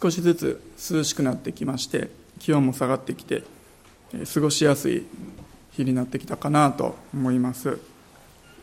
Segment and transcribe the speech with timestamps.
[0.00, 0.60] 少しずつ
[0.92, 2.10] 涼しくなってきまして
[2.40, 3.44] 気温も下がってきて
[4.32, 5.06] 過ごしやすい
[5.70, 7.78] 日になってきたかなと思います。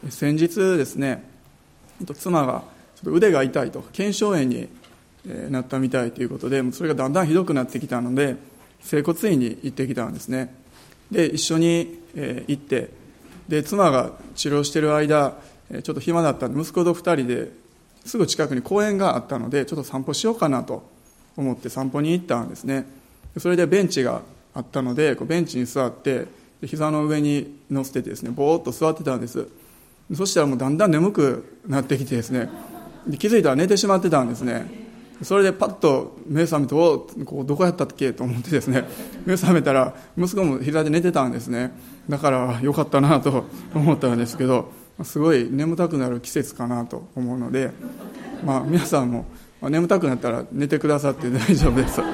[0.09, 1.23] 先日ですね
[2.15, 2.63] 妻が
[2.95, 4.67] ちょっと腕が痛いと腱鞘炎に
[5.49, 8.35] なったみたいということでそれがだんだんひどくなってきたので
[8.81, 10.53] 整骨院に行ってきたんですね。
[11.11, 11.97] で一緒に
[12.47, 12.89] 行って
[13.47, 15.37] で妻が治療している間
[15.69, 17.51] ちょっと暇だったんで息子と2人で
[18.03, 20.89] すぐ近くに公園があったのでちょっと散歩しようかなと
[21.37, 22.85] 思って散歩に行ったんですね。
[23.37, 24.21] それでベンチが
[24.53, 26.27] あったのでこうベンチに座って
[26.65, 29.47] 膝の上に乗せてですねぼーっと座ってたんです。
[30.13, 32.49] そしたらもうだんだん眠くなってきてですね。
[33.17, 34.65] 気づいたら寝てしまってたんですね。
[35.23, 38.85] それでパッと目覚めておこどこやったっけと思ってですね。
[39.25, 41.71] 目覚めたら息子も膝で寝てたんですね。
[42.09, 44.71] だからよかったなと 思ったんですけど
[45.03, 47.71] すごい眠たくなる季節かなと思うので、
[48.43, 49.25] まあ、皆さんも
[49.69, 52.01] 眠たくなったら寝てくださって大丈夫です。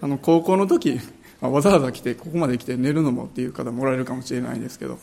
[0.00, 1.00] あの高校の時
[1.40, 4.98] わざわざ来てここまで来て寝るのもっていう方もおられるかもしれないんですけど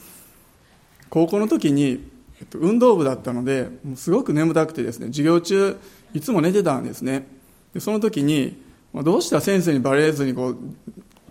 [1.09, 2.03] 高校の時に、
[2.39, 5.77] えっと、運動部だったのでもうすごく眠たくてですね授業中
[6.13, 7.27] いつも寝てたんですね。
[7.73, 8.61] でその時に
[8.93, 10.57] まどうしたら先生にバレずにこう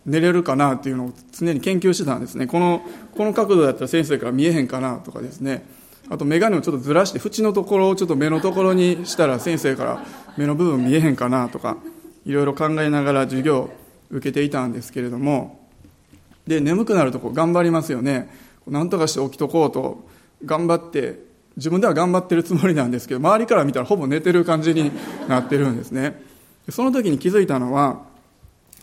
[0.07, 2.47] 寝れるかなっていうのを常に研究してたんですね。
[2.47, 2.83] この
[3.17, 5.67] この角度だったら先生から見えへんかなとかですね。
[6.11, 10.05] あと眼鏡をちょっとずらして縁のところをちょっと目のところにしたら先生から
[10.37, 11.77] 目の部分見えへんかなとか
[12.25, 13.71] いろいろ考えながら授業を
[14.11, 15.69] 受けていたんですけれども
[16.47, 18.31] で眠くなるとこう頑張りますよね。
[18.67, 20.07] なんとかして起きとこうと
[20.45, 21.21] 頑張って
[21.57, 24.93] 自分では頑張ってるつもりなんですけど周りから見たらほぼ寝てる感じに
[25.27, 26.23] なってるんですね。
[26.71, 28.03] その時に気づいたのは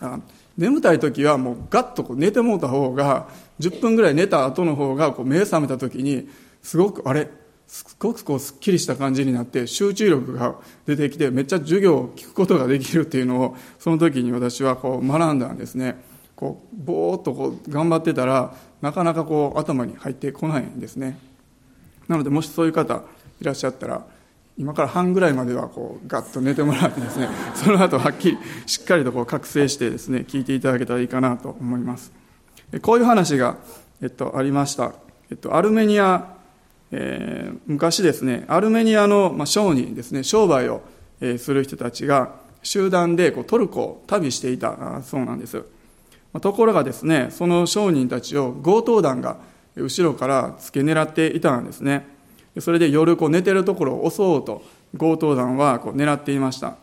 [0.00, 0.18] あ
[0.58, 3.28] 眠たい時はもうガッとこう寝てもうた方が
[3.60, 6.28] 10分ぐらい寝た後の方がこう目覚めた時に
[6.66, 7.28] すごくあれ
[7.68, 16.02] すごくこうすっきりした感じになって集中力が出てきてめっちゃ授業を聞くことができるっていうのをその時に私はこう学んだんですね。
[16.34, 18.52] こうぼーっとこう頑張ってたら
[18.82, 21.20] なかなかこう頭に入ってこないんですね。
[22.08, 23.04] なのでもしそういう方
[23.40, 24.04] いらっしゃったら
[24.58, 32.12] 今から半ぐらいまではこうガッと寝てもらってですね その後はっきりしっかりとこう覚醒してですね聞いていただけたらいいかなと思います。
[32.82, 33.58] こういう話が、
[34.02, 34.94] えっと、ありました、
[35.30, 36.35] えっと、アルメニア
[36.92, 40.82] えー、昔ですねアルメニアの、まあ、商人ですね商売を、
[41.20, 45.62] えー、する人たちが集団でこうトルコを旅していたそうなんです、ま
[46.34, 49.38] あ、ところがですねその商人たちを強盗団が
[49.76, 52.06] 後ろから付け狙っていたんですね。
[52.60, 54.62] それで夜こう寝てるところを襲おうと
[54.98, 56.76] 強盗団はこう狙っていました。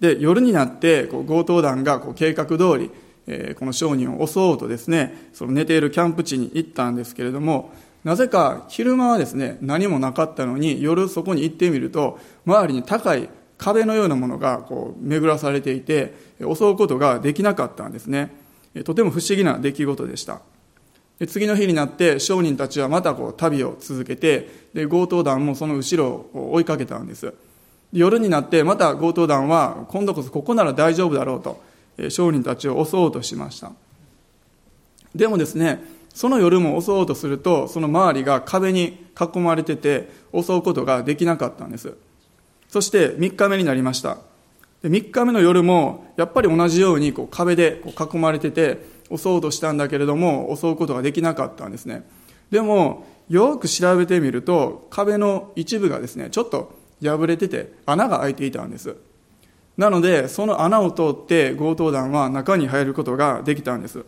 [0.00, 2.90] で夜になってこう強盗団がこう計画通り、
[3.28, 7.72] えー、この商人を襲おうとですねその寝ているキャンプ地に行ったんですけれども
[8.04, 18.34] なぜか昼間はですね、何もなかったのに、夜そこに行ってみると、周りに高い壁のようなものがこう巡らされていて、襲うことができなかったんですね。
[18.84, 20.40] とても不思議な出来事でした。
[21.22, 27.32] で次の日になって商人たちはまたこう旅を続けてで強盗団もその後ろを追いかけたんです
[27.92, 31.62] 夜になってまた強盗団は今度こそここなら大丈夫だろうと
[32.10, 33.70] 商人たちを襲おうとしました
[35.14, 35.84] でもですね
[36.14, 41.94] その夜も襲おうとすると、その周りが壁に囲まれてて、襲うことができなかったんです。
[42.68, 44.18] そして3日目になりました。
[44.82, 48.84] で3日目の夜も、やっぱり同じようにこう壁でこう囲まれてて、
[49.14, 52.06] 襲おうとしたんだけれども、襲うことができなかったんですね。
[52.50, 58.96] でも、よく調べてみると、壁の一部がですね、ちょっと破れてて、穴が開いていたんです。
[59.76, 64.04] なので、その穴を通って強盗団は中に入ることができたんです。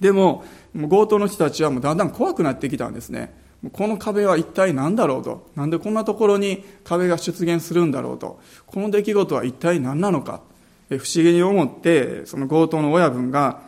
[0.00, 0.44] でも、
[0.74, 3.34] 強盗の人たちはもうだんだん怖くなってきたんですね。
[3.72, 5.50] この壁は一体何だろうと。
[5.54, 8.40] なんでこんなところに壁が出現するんだろうと。
[8.66, 10.40] この出来事は一体何なのか。
[10.88, 13.60] 不思議に思って、その強盗の親分が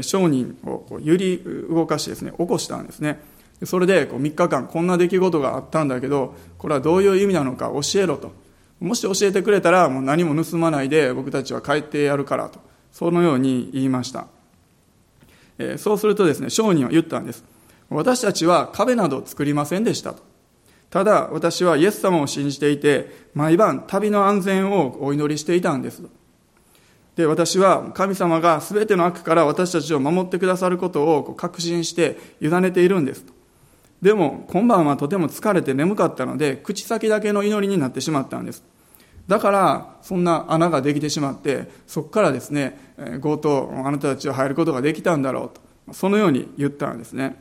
[0.00, 3.20] 商人を揺り動かしてですね、起こしたんですね。
[3.64, 8.32] それで3日間こんな出来事があったんだけど、これはどういう意味なのか教えろと。
[8.80, 12.60] もし教えてくれたらもう何も盗まないで僕たちは帰ってやるからと。
[12.92, 14.26] そのように言いました。
[15.74, 17.44] えそうするとですね、商人は言ったんです。
[17.90, 20.22] 私たちは壁など作りませんでしたと。
[20.90, 26.02] ただ、私はイエス様を信じていて、毎晩旅の安全をお祈りしていたんです。
[27.16, 33.24] で、私は神様が全ての悪から私たちを守ってくださることを確信して委ねているんです。
[34.00, 38.64] でも、今晩はとても疲れて眠かったので、口先だけの祈りになってしまったんです。
[39.28, 42.78] だからそんな穴ができてしまってそこからですね
[43.22, 47.36] 強盗あなたたちは入ることができたんだろうとそのように言ったんですね。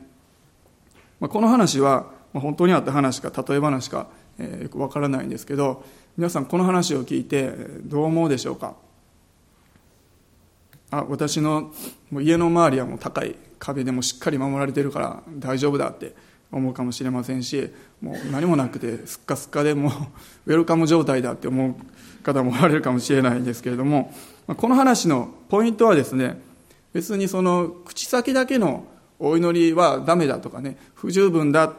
[1.19, 4.07] この話は本当にあった話か例え話か
[4.39, 5.83] えー、よくわからないんですけど
[6.17, 7.51] 皆さんこの話を聞いて
[7.83, 8.75] どう思うでしょうか？
[10.89, 11.71] あ私の
[12.13, 16.15] 家の周りはもう高い壁でもしっかり守られてるから大丈夫だって
[16.51, 17.71] 思うかもしれませんし
[18.01, 19.91] もう何もなくてすっかすっかでもう
[20.51, 24.13] ウェルカム状態だって思う方もおられるかもしれないんですけれども
[24.47, 26.39] この話のポイントはですね
[26.93, 28.85] 別にその口先だけの
[29.19, 31.73] お祈りはダメだとかね不十分だ、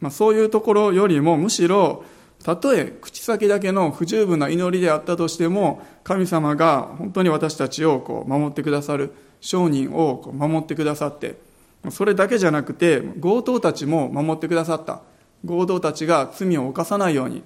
[0.00, 2.04] まあ、そういうところよりもむしろ
[2.42, 11.36] たとえ口先だけの不十分な祈りであったとしても神様が本当に私たちをこう守ってくださる商人をこう守ってくださって
[11.90, 15.02] それだけじゃなくて強盗たちも守ってくださった。
[15.46, 17.42] 強盗たちが罪を犯さないように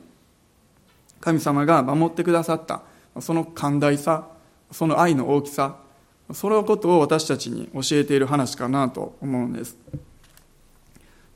[1.21, 2.83] 神様が守ってくださった。
[3.21, 4.29] その寛大さ
[4.71, 5.77] その愛の大きさ
[6.33, 9.77] そのことを私たちに教えている話かなと思うんです。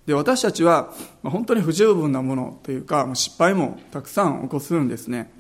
[0.07, 5.33] で私たちは本当に不十分なものというか失敗もたくさん起こすんですね。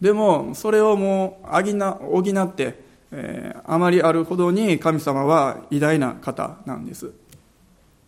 [0.00, 7.12] でもそれをもう補って、えー、あまりあるほどに神様は偉大な方なんです。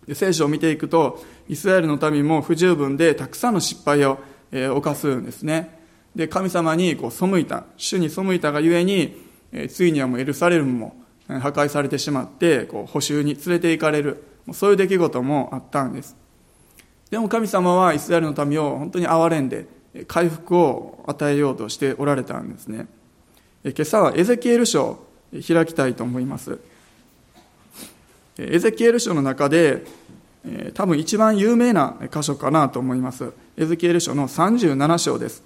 [0.07, 4.19] で聖書を見ていくとイスラエルの民も不十分でたくさんの失敗を、
[4.51, 5.79] えー、犯すんですね。
[6.15, 9.17] で神様にこう背いた主に背いたがゆえに、
[9.53, 10.97] えー、ついにはもうエルサレムも
[11.29, 14.25] 破壊されてしまってこう補修に連れて行かれる。
[14.53, 16.17] そういう出来事もあったんです。
[17.11, 19.67] でも神様はイスラエルの民を本当に憐れんで
[20.07, 22.87] 回復を与えようとしておられたんですね。
[23.63, 26.59] 今朝はエゼキエル書を開きたいと思います。
[28.39, 29.85] エゼキエル書の中で
[30.73, 33.33] 多分一番有名な箇所かなと思います。
[33.59, 35.43] エゼキエル書の37章です。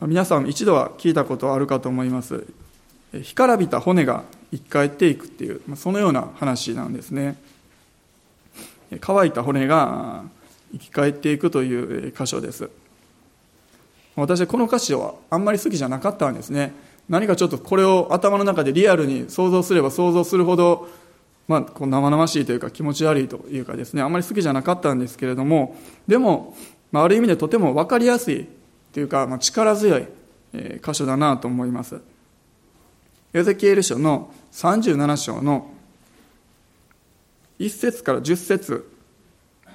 [0.00, 2.46] 皆さん一度は聞いたことあるかと思います。
[3.12, 7.36] 干からびた骨が生き返っていくっていうそのような話なんですね。
[9.02, 10.24] 乾いた骨が
[10.72, 12.70] 生き返っていくという箇所です。
[14.16, 16.72] 私はこの歌詞はあんまり好きじゃなかったんですね。
[17.08, 20.88] 何かちょっとこれを頭の中でリアルに想像すれば想像するほど、
[21.48, 24.02] まあ、こう生々しいというか気持ち悪いというかですね。
[24.02, 25.76] あんまり好きじゃなかったんですけれども
[26.06, 26.56] でも、
[26.92, 28.46] まあ、ある意味でとても分かりやすい
[28.92, 30.06] というか、まあ、力強い
[30.84, 32.00] 箇所だなと思います。
[33.32, 35.70] エゼキエル書の37章の
[37.60, 38.90] 1節から10節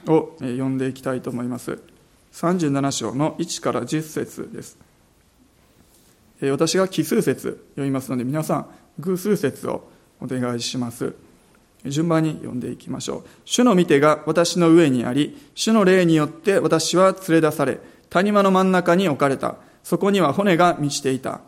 [0.08, 1.80] を読んでいきたいと思います。
[2.36, 4.78] 37章の1から10節です。
[6.52, 8.68] 私が奇数節読みますので皆さん
[9.00, 9.88] 偶数節を
[10.20, 11.14] お願いします。
[11.86, 13.24] 順番に読んでいきましょう。
[13.46, 17.80] 主の御手が私の上にあり主の霊によって私は連れ出され
[18.10, 19.56] 谷間の真ん中に置かれた。
[19.84, 21.40] そこには骨が満ちていた。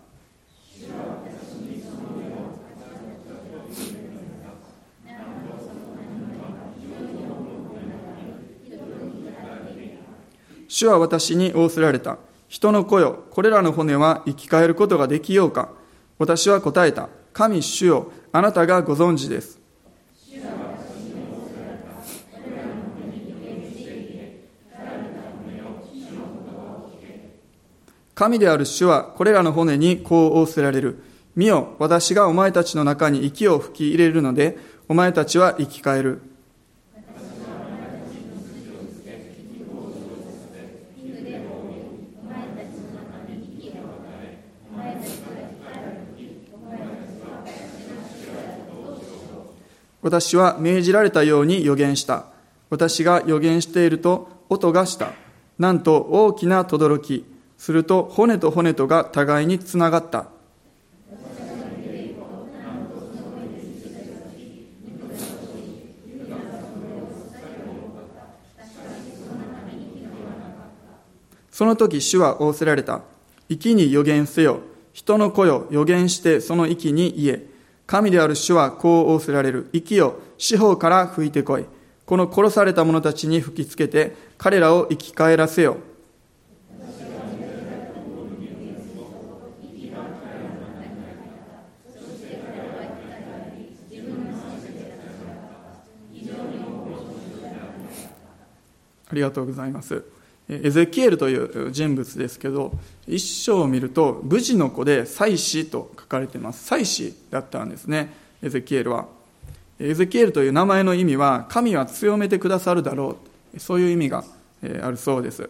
[10.67, 12.17] 主は私に仰せられた。
[12.47, 15.69] 人の子よ、これらの骨は生き返ることができようか
[16.17, 17.09] 私は答えた。
[17.33, 19.59] 神主よ、あなたがご存知です。
[28.15, 31.03] 神である主はこれらの骨にこう仰せられる。
[31.35, 34.57] 見よ、私がお前たちの中に息を吹き入れるので、
[34.89, 36.21] お前たちは生き返る。
[50.07, 52.27] 私は命じられたように予言した。
[52.69, 55.11] 私が予言していると音がした。
[55.59, 57.25] なんと大きな轟。
[57.57, 60.29] すると骨と骨とが互いにつながった。
[71.51, 73.01] その時主は仰せられた。
[73.49, 74.61] 息に予言せよ。
[74.93, 77.56] 人の子よ予言してその息に言え。
[77.87, 79.69] 神である主はこう仰せられる。
[79.71, 81.65] 息を四方から吹いてこい。
[82.05, 85.77] この殺された者たちに吹きつけて、彼らを生き返らせよ。
[99.09, 100.16] ありがとうございます。
[100.49, 102.71] エゼキエルという人物ですけど
[103.05, 106.63] 一章を見ると武士の子で祭司と書かれています。
[106.65, 109.07] 祭司だったんですねエゼキエルは。
[109.79, 113.17] エゼキエルという名前の意味は神は強めてくださるだろ
[113.55, 113.59] う。
[113.59, 114.23] そういう意味が
[114.81, 115.49] あるそうです。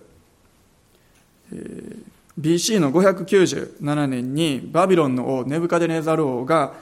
[2.39, 6.73] BC の597年にバビロンの王ネブカデネザル王が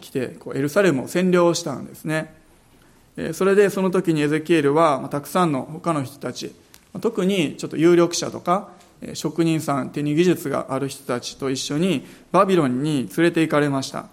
[0.00, 2.34] 来てエルサレムを占領したんですね。
[3.32, 6.52] それでその時にエゼキエルはたくさんの他の人たち
[7.00, 8.70] 特にちょっと有力者とか
[9.14, 14.06] 職人さん手に技術がある人たちと一緒にバビロンに連れて行かれました。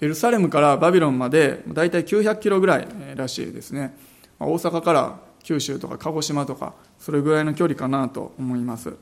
[0.00, 3.96] エルサレムからバビロンまでだいたい900キロぐらいらしいですね。
[4.38, 8.94] 大阪から九州とか鹿児島とかそれぐらいの距離かなと思います。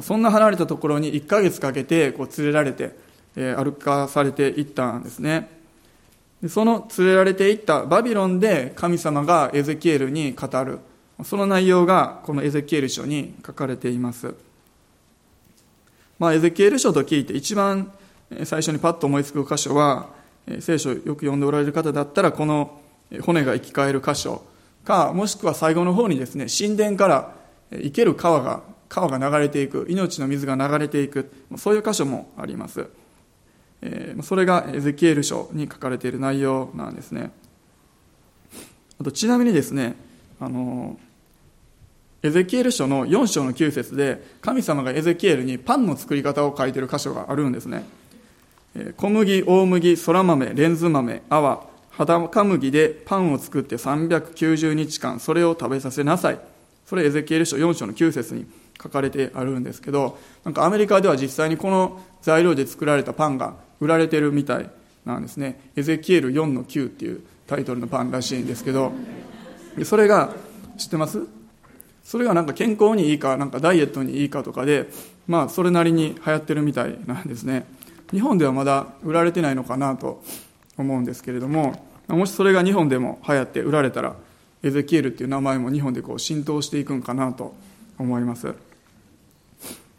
[0.00, 2.96] そんな離れたところに1ヶ月かけてこう連れられて
[3.34, 5.48] 歩かされていったんですね。
[6.48, 10.78] その連れられていったバビロンで神様がエゼキエルに語る。
[11.24, 14.34] その内容がこのエゼキエル書に書かれています。
[16.18, 17.90] まあ、エゼキエル書と聞いて一番
[18.44, 20.08] 最初にパッと思いつく箇所は、
[20.60, 22.80] 聖書をよく読んでおられる方だったら、この
[23.22, 24.42] 骨が生き返る箇所
[24.84, 27.34] か、もしくは最後の方にですね、神殿から
[27.70, 32.86] 生ける川が、川が流れていく、命の水が流れていく、そういう箇所もあります。
[34.22, 37.32] それがエゼキエル書に書かれている内容なんですね。
[39.00, 39.96] あとちなみにですね、
[40.38, 40.98] あの
[42.22, 47.84] エゼキエル書の4章の9節で神様がエゼキエルにパンの作り方を書いてる箇所があるんですね。
[48.96, 56.38] 小麦大麦そら豆レンズ豆泡裸麦でパンを作って390日間それを食べさせなさい。
[56.86, 58.46] それエゼキエル書4章の9節に
[58.80, 64.70] 書かれてあるんですけどなんかアメリカでは実際にこの材料で作られたパンが売られてるみたい
[65.04, 65.60] なんですね。
[65.74, 68.92] エゼキエル4の9っていうタイトルのパンらしいんですけど。
[69.84, 70.32] それが
[70.78, 71.26] 知ってます？
[72.12, 74.90] それがなんか健康にいいか、なんかダイエットにいいかとかで、
[75.26, 77.64] まあ、それなりに流行ってるみたいなんですね。
[78.10, 80.22] 日本ではまだ売られてないのかなと
[80.76, 84.14] 思うんですけれども、もしそれが日本でも流行って売られたら、
[84.62, 87.54] エゼキエルっていう名前も日本でこう浸透していくんかなと
[87.98, 88.48] 思います。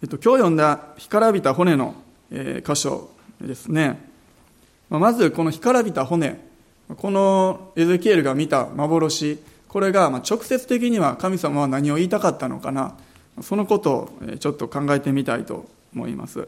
[0.03, 1.95] えっと、今日読んだ干からびた骨の、
[2.29, 3.09] え、箇所
[3.41, 3.99] ですね。
[4.87, 6.39] まずこの干からびた骨、
[6.95, 9.39] このエゼキエルが見た幻、
[9.73, 12.95] これが直接的には神様は何を言いたかったのかな。
[13.41, 15.65] そのことをちょっと考えてみたいと
[15.95, 16.47] 思います。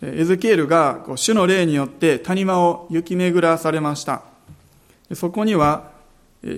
[0.00, 4.22] エゼキエルが主の霊によって谷間を行き巡らされました。
[5.16, 5.90] そこには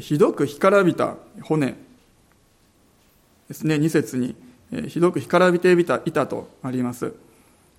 [0.00, 1.76] ひどく干からびた骨。
[3.48, 4.36] ですね2節に
[4.88, 7.14] ひどく干からびていたいたとあります。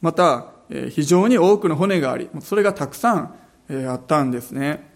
[0.02, 0.48] また
[0.90, 3.36] 非常に多くの骨がありそれがたくさん
[3.88, 4.92] あったんですね。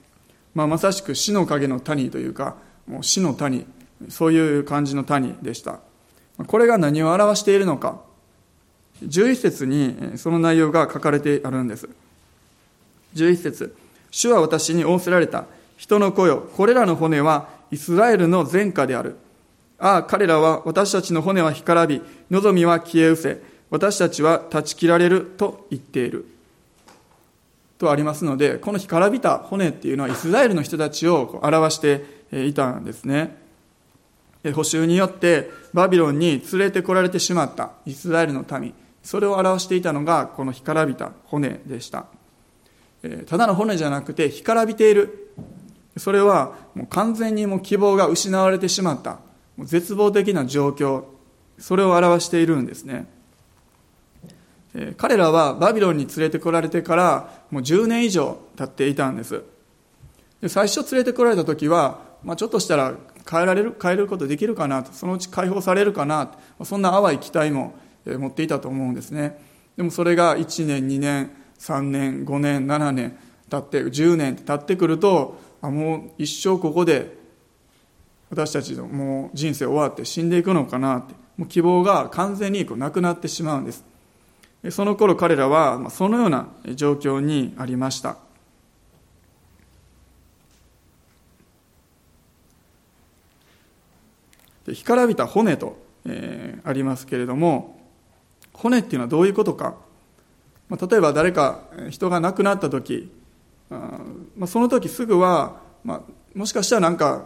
[0.58, 2.56] まあ、まさしく死の影の谷というか、
[2.88, 3.68] もう死の谷、
[4.10, 5.82] そういう感じの谷でした。
[6.48, 8.02] これが何を表しているのか。
[9.04, 11.88] 11節にその内容が書かれてあるんです。
[13.14, 13.76] 11節
[14.10, 15.46] 主は私に仰せられた。
[15.78, 19.16] 人の子よ、これらの骨はイスラエルの前科である。
[19.78, 26.26] ああ、彼らは私たちの骨は干からび、望みは消え失せ、私たちは断ち切られると言っている。
[27.78, 33.38] とありますので、この干からびた骨っていうのはイスラエルの人たちを表していたんですね。
[34.54, 42.06] 補修によってバビロンに連れてこられてしまったイスラエルの民、それを表していたのがこの干からびた骨でした。
[43.26, 45.34] ただの骨じゃなくて干からびている。
[45.98, 49.20] それはもう完全にもう希望が失われてしまった。
[49.60, 51.04] 絶望的な状況。
[51.58, 53.08] それを表しているんですね。
[54.98, 59.44] 彼らはバビロンに連れてこられてからもう10年以上経っていたんです。
[60.42, 62.94] で最初連れてこられた時は、まあ、ちょっとしたら
[63.30, 66.32] 変えられる変えることできるかなとそのうち解放されるかな
[66.64, 69.40] そんな淡い期待も持っていたと思うんですね。
[69.76, 73.18] でもそれが1年2年3年5年7年
[73.50, 77.18] 経って10年経ってくるとあもう一生ここで
[78.30, 83.86] 私たちのもう人生終わって死んでいくのかなってもう希望が完全にこうなくなってしまうんです。
[84.70, 88.18] その頃彼らはそのような状況にありました。
[94.74, 97.80] 干からびた骨と、えー、ありますけれども、
[98.52, 99.76] 骨っていうのはどういうことか。
[100.68, 103.12] まあ、例えば誰か人が亡くなった時、
[103.70, 104.00] あ
[104.36, 106.02] まあ、その時すぐは、まあ、
[106.34, 107.24] もしかしたらなんか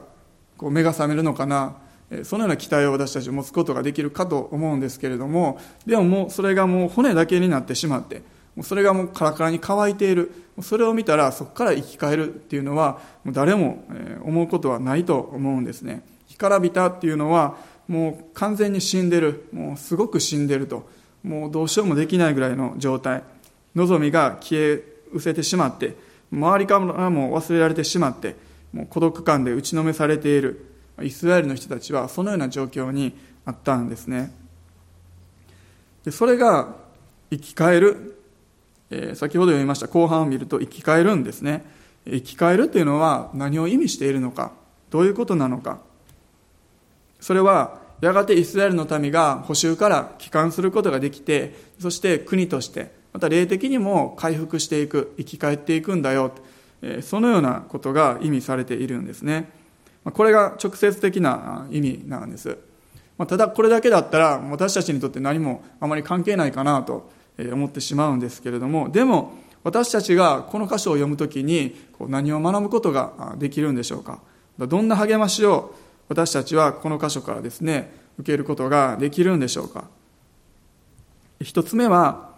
[0.58, 1.76] こう目が覚めるのかな
[2.24, 8.22] そのような期待を私たち持つことができるかと思うんですけれどもでももうそれがもう骨だけになってしまって
[8.64, 13.86] それがもうカラカラに乾いているそれを見たらそこから生き返るっていうのはもう誰も
[14.24, 16.04] 思うことはないと思うんですね。
[16.28, 17.56] 干からびたっていうのは
[17.88, 20.88] もう完全に死んでるもうすごく死んでると
[21.24, 23.24] もうどうしようもできないぐらいの状態。
[23.74, 25.96] 望みが消え失せてしまって
[26.32, 28.36] 周りからも忘れられてしまって
[28.74, 30.71] もう孤独感で打ちのめされている。
[31.04, 34.34] イスラエルの人たちはそのような状況にあったんですね。
[36.04, 36.76] でそれが
[37.30, 38.20] 生き返る、
[38.90, 41.64] えー、先ほど読みました後半を見ると生き返るんですね。
[42.06, 44.52] 生き返るというのは何を意味しているのか。
[44.90, 45.80] どういうことなのか。
[47.20, 56.32] それはやがてイスラエルの民が補修から帰還することができてそして国としてまた霊的にも回復していく生き返っていくんだよ。
[57.04, 59.52] そのようなことが意味されているんですね。
[60.04, 62.58] これが直接的な意味なんです。
[63.28, 71.76] ただこれだけだったら私たちにとって何もあまり関係ないかなと思ってしまうんですけれどもでも私たちがこの箇所を読むときに
[72.08, 74.20] 何を学ぶことができるんでしょうか。
[74.58, 75.76] どんな励ましを
[76.10, 79.86] 私たちはこの箇所からですね受けることができるんでしょうか。
[81.40, 82.32] 一つ目は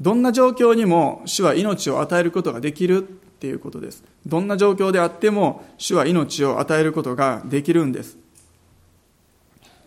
[0.00, 3.20] どんな状況にも主は命を与えることができる。
[3.40, 4.04] っていうことです。
[4.26, 8.18] どんな状況であっても主は命を与えることができるんです。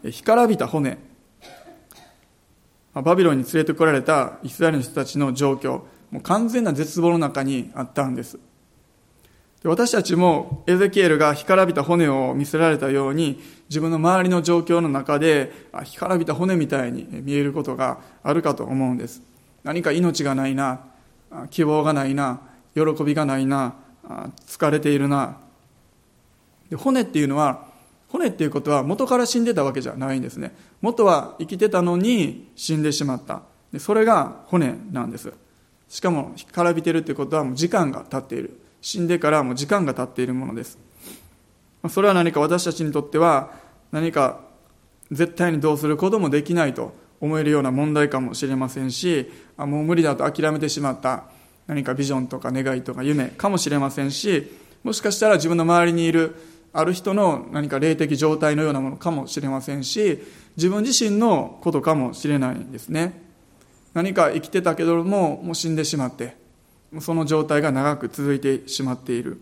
[0.04, 0.98] 干からびた骨。
[2.96, 5.84] バビロンに連れてこられたイスラエルの人たちの状況。
[6.10, 8.40] もう完全な絶望の中にあったんです。
[9.64, 19.22] 私たちもエゼキエルが干からびた骨を見せられたように自分の周りの状況の中で干からびた骨みたいに見えることがあるかと思うんです。
[19.64, 20.82] 何か命がないな
[21.52, 22.42] 希望がないな
[22.76, 23.76] 喜びがないな
[24.48, 25.38] 疲れているな。
[26.70, 27.66] で骨っていうのは
[28.10, 30.56] 骨っていうことは元から死んでたわけじゃないんですね。
[30.82, 33.42] 元は生きてたのに死んでしまった。
[33.72, 35.34] でそれが骨なんです。
[35.90, 38.60] しかも干からびてるっていうことはもう時間が経っている。
[38.82, 40.78] 死んでからもう時間が経っているものです。
[41.90, 43.52] それは何か私たちにとっては
[43.92, 44.40] 何か
[45.12, 51.26] 絶対にどうすることもできないと思えるような問題かもしれませんしあ、もう無理だと諦めてしまった。
[51.68, 54.52] 何かビジョンとか願いとか夢かもしれませんし、
[54.84, 56.36] もしかしたら自分の周りにいる
[56.74, 60.20] ある人の何か霊的状態のようなものかもしれませんし、
[60.58, 63.22] 自分自身のことかもしれないんですね。
[63.94, 66.36] 何か生きてたけども、もう死んでしまって、
[67.00, 69.42] その状態が長く続いてしまっている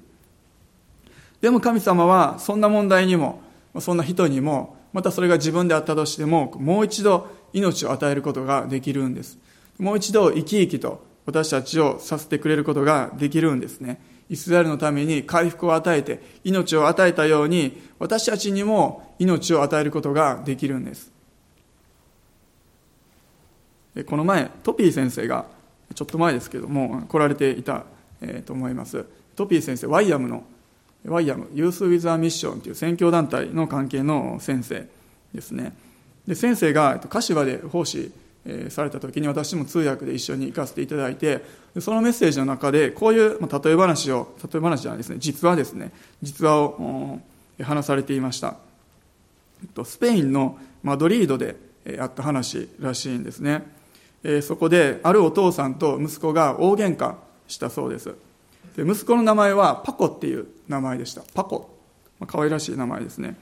[1.42, 3.42] でも神様はそんな問題にも
[3.80, 9.38] そんな人にもまたそれが自分であったとしてももう一度命を与えることができるんです
[9.80, 14.02] もう一度生き生きと私たちをさせてくれることができるんですね。
[14.30, 21.12] イスラエルのために回復を与えて命を与えたように私たちにも命を与えることができるんです。
[24.06, 25.46] この前トピー先生が
[25.94, 27.84] ちょっと前ですけども来られていた、
[28.22, 29.06] えー、と思います。
[29.36, 30.46] トピー先生ワイアムの
[31.06, 34.88] ワイアムユース・ウィズ・ア・ミッションという宣教団体の関係の先生
[35.34, 35.74] ですね。
[36.26, 38.12] で先生が柏で奉仕
[38.70, 41.44] された時に私も通訳で一緒に行かせていただいて
[41.80, 47.20] そのメッセージの中でこういう例え話を例え話じゃないですね実話ですね実話を
[47.62, 48.56] 話されていました。
[49.84, 51.56] スペインのマドリードで
[52.00, 53.64] あった話らしいんですね。
[54.42, 57.16] そこであるお父さんと息子が大喧嘩
[57.48, 58.16] したそうです。
[58.76, 61.22] で息子の名前はパコっていう名前でした。
[61.34, 61.78] パコ、
[62.20, 63.36] まあ、可愛らしい名前ですね、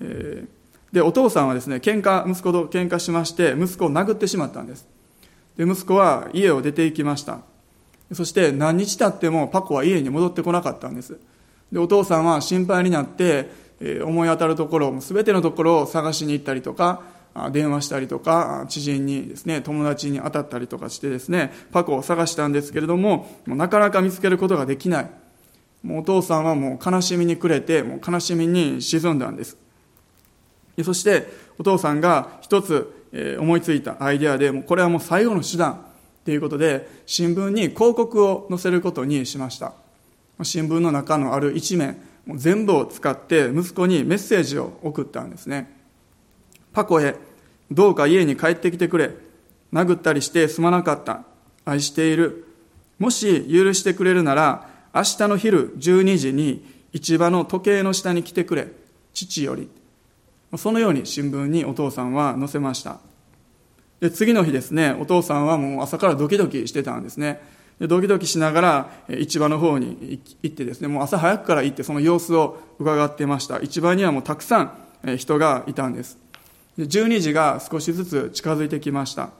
[0.00, 0.48] えー、
[0.94, 4.86] でお父さんはですね喧嘩息子と喧嘩しまして息子を殴ってしまったんです
[5.56, 7.40] で息子は家を出て行きました
[8.12, 11.18] そして何日経ってもパコは家に戻ってこなかったんです
[11.72, 17.02] でお父さんは心配になって、えー、思い当たるところ全てのところを探しに行ったりとか
[17.50, 25.10] 電話したりとか、知人にですね、友達に当たったりとかしてですね、パコを探したんですけれども、もうなかなか見つけることができない。
[25.82, 29.63] もうお父さんはもう悲しみに暮れて、もう悲しみに沈んだんです。
[30.82, 32.90] そして、お父さんが一つ
[33.38, 35.86] 思いついたアイデアで、これはもう最後の手段
[36.24, 39.72] ということで、新聞に広告を載せることにしました。
[40.42, 41.98] 新聞の中のある一面、
[42.34, 45.70] 全部を使って息子にメッセージを送ったんですね。
[46.72, 47.14] パコへ、
[47.70, 49.10] どうか家に帰ってきてくれ。
[49.72, 51.24] 殴ったりしてすまなかった。
[51.64, 52.46] 愛している。
[52.98, 58.68] もし許してくれるなら、明日の昼12時に市場の時計の下に来てくれ。
[59.12, 59.68] 父より。
[60.56, 62.98] そのように新聞にお父さんは載せました。
[64.00, 67.40] で次の日ですね、お父さんはもう朝からドキドキしてたんですね。
[67.80, 73.60] でドキドキしながら市場の方に行ってですね、もう朝早くから行ってその様子を伺ってました。
[73.62, 74.84] 市場にはもうたくさん
[75.16, 76.18] 人がいたんです
[76.78, 76.84] で。
[76.84, 79.30] 12時が少しずつ近づいてきました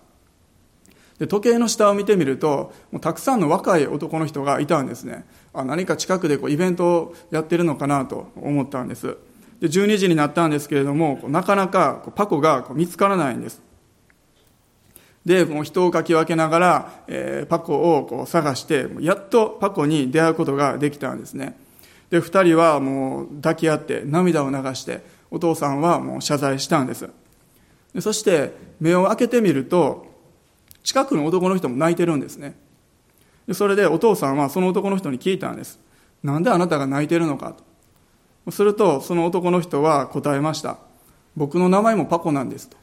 [1.19, 9.17] で時計の下を見てみるともうたくさんの若い男の人がいたんですねあ何か近くでこうイベントをやってるのかなと思ったんです
[9.65, 13.63] で12時になったんですけれどもなかなかパコが見つからないんです。
[15.25, 21.57] でもう人をかき分けながら、えー、パコをこう探してやっとパコに出会うことができたんですね。
[22.11, 27.09] で2人はもう抱き合って涙を流してお父さんはもう謝罪したんです。
[28.01, 30.05] そして目を開けてみると
[30.83, 32.55] 近くの男の人も泣いてるんですね。
[33.49, 35.81] でそれでお父さんはその男の人に聞いたんです。
[36.23, 37.74] なんであなたが泣いてるのかと。
[38.51, 40.79] するとその男の人は答えました。
[41.37, 42.77] 僕の名前もパコなんですと。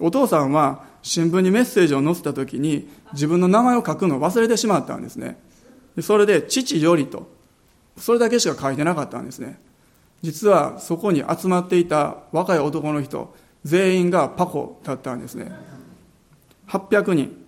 [0.00, 5.38] お父さんは新聞にメッセージを載せた時に自分の名前を書くのを忘れてしまったんですね。
[6.00, 7.32] それで父よりと。
[7.96, 9.60] それだけしか書いてなかったんですね。
[10.22, 15.52] 実はそこに集まっていた若い男の人全員がパコだったんですね。
[16.68, 17.44] 800人。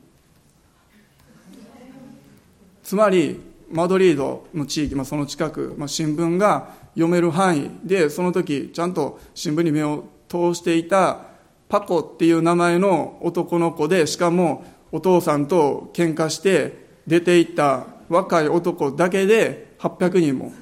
[2.84, 11.20] つまりマドリードの地域、まあ、その近く、まあ、新聞が読める範囲でその時ちゃんと新聞に目を通していた
[11.68, 20.52] パコっていう名前の男の子でしかもお父さんと喧嘩して出ていった若い男だけで800人も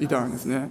[0.00, 0.70] いたんですね。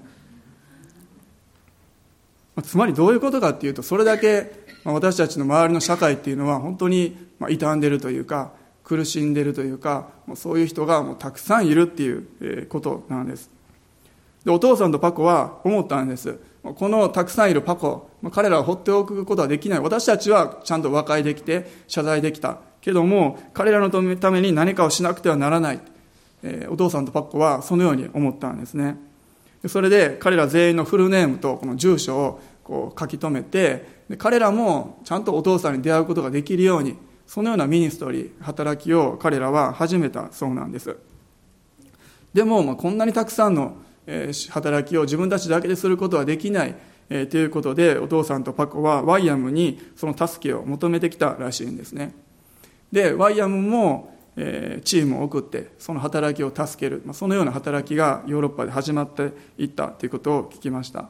[2.64, 7.18] つまりどういうことかっていうとそれだけ私たちの周りの社会っていうのは本当に
[7.50, 8.52] 傷んでるというか
[8.84, 13.50] 苦しんでるというかもうそういう人がもうたくさんいるっていうことなんです。
[14.46, 16.38] でお父さんとパコは思ったんです。
[16.64, 19.80] このたくさんいるパコ彼らは放っておくことはできない。
[19.80, 22.60] 私たちはちゃんと和解できて謝罪できた。
[22.82, 25.80] けども彼らのために何かをしなくてはならない、
[26.44, 28.98] えお父さんとパコはそのように思ったんですね。
[29.68, 40.98] それで彼ら全員のフルネームとこの住所をこう書き留めて彼らもちゃんとお父さんに出会うことができるようにそのようなミニストリー働きを彼らは始めたそうなんです。
[42.34, 43.78] でも、まあ、こんなにたくさんの
[44.50, 46.76] 働きを自分たちだけですることはできない
[47.08, 52.14] ということでお父さんとパコはワイヤムにその助けを求めてきたらしいんですね。
[52.92, 61.10] でワイヤムもえチームを送ってその働きを助けるまあそのような働きがヨーロッパで始まっていったということを聞きました。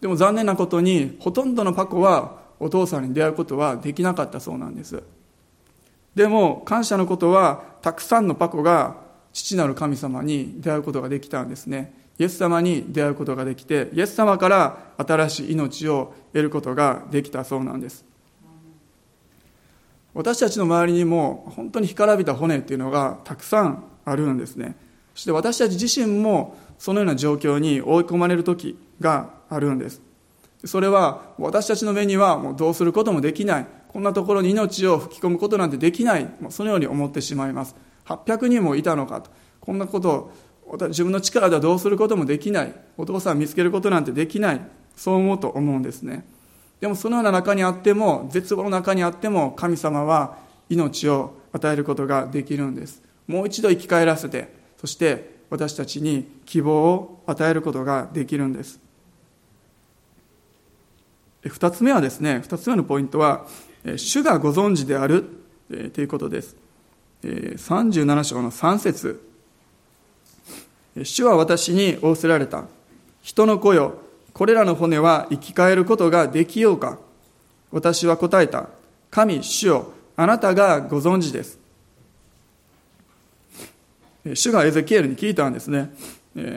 [0.00, 5.02] でも残念なことにほとんどのパコはお父さんに出会うことはできなかったそうなんです。
[6.20, 8.96] でも感謝のことはたくさんのパコが
[9.32, 11.94] 父なる神様に出会うことができたんですね。
[12.18, 18.04] イエス様に出会うことができてイエス様から新しい命を得ることができたそうなんです。
[20.12, 24.76] 私たちの周りにも本当に干からびた骨っていうのがたくさんあるんですね。
[25.14, 30.02] そして私たち自身もそのような状況に追い込まれる時があるんです。
[30.66, 33.79] それは私たちの目にはもうどうすることもできない。
[33.92, 36.28] こんなところに命を吹き込むことなんてできない。
[36.50, 37.74] そのように思ってしまいます。
[38.06, 39.30] 800人もいたのかと。
[39.60, 40.30] こんなこと
[40.64, 42.74] を自分の力ではどうすることもできない。
[42.96, 44.60] お父さん見つけることなんてできない。
[44.94, 46.24] そう思うと思うんですね。
[46.80, 53.02] でもそのような中にあっても絶望の中にあっても神様は命を与えることができるんです。
[53.26, 58.78] もう一度生き返らせてそして私たちに希望を与えることができるんです。
[61.42, 63.46] 二つ目はですね二つ目のポイントは
[63.96, 65.24] 主がご存知である
[65.68, 66.56] ということです。
[67.22, 69.20] 37章の3節。
[71.02, 72.64] 主は私に仰せられた。
[73.22, 73.98] 人の子よ
[74.32, 76.98] これらの骨は生き返ることができようか。
[77.70, 78.68] 私は答えた。
[79.10, 81.58] 神主よあなたがご存知です。
[84.34, 85.94] 主がエゼキエルに聞いたんですね。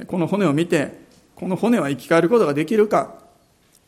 [0.08, 1.02] この骨を見て
[1.36, 3.16] この骨は生き返ることができるか。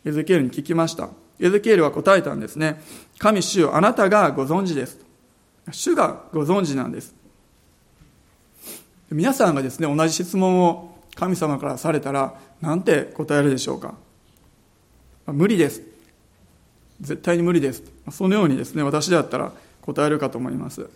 [0.05, 1.09] エゼキエルに聞きました。
[1.39, 2.81] エゼキエルは答えたんですね。
[3.17, 4.99] 神主よあなたがご存知です。
[5.71, 7.13] 主がご存知なんです。
[9.11, 13.95] 皆さんがですね同じ質問を神様からされたら何て答えるでしょうか。
[15.27, 15.81] 無理です。
[17.01, 17.83] 絶対に無理です。
[18.11, 20.89] そのようにですね私だったら答えるかと思います。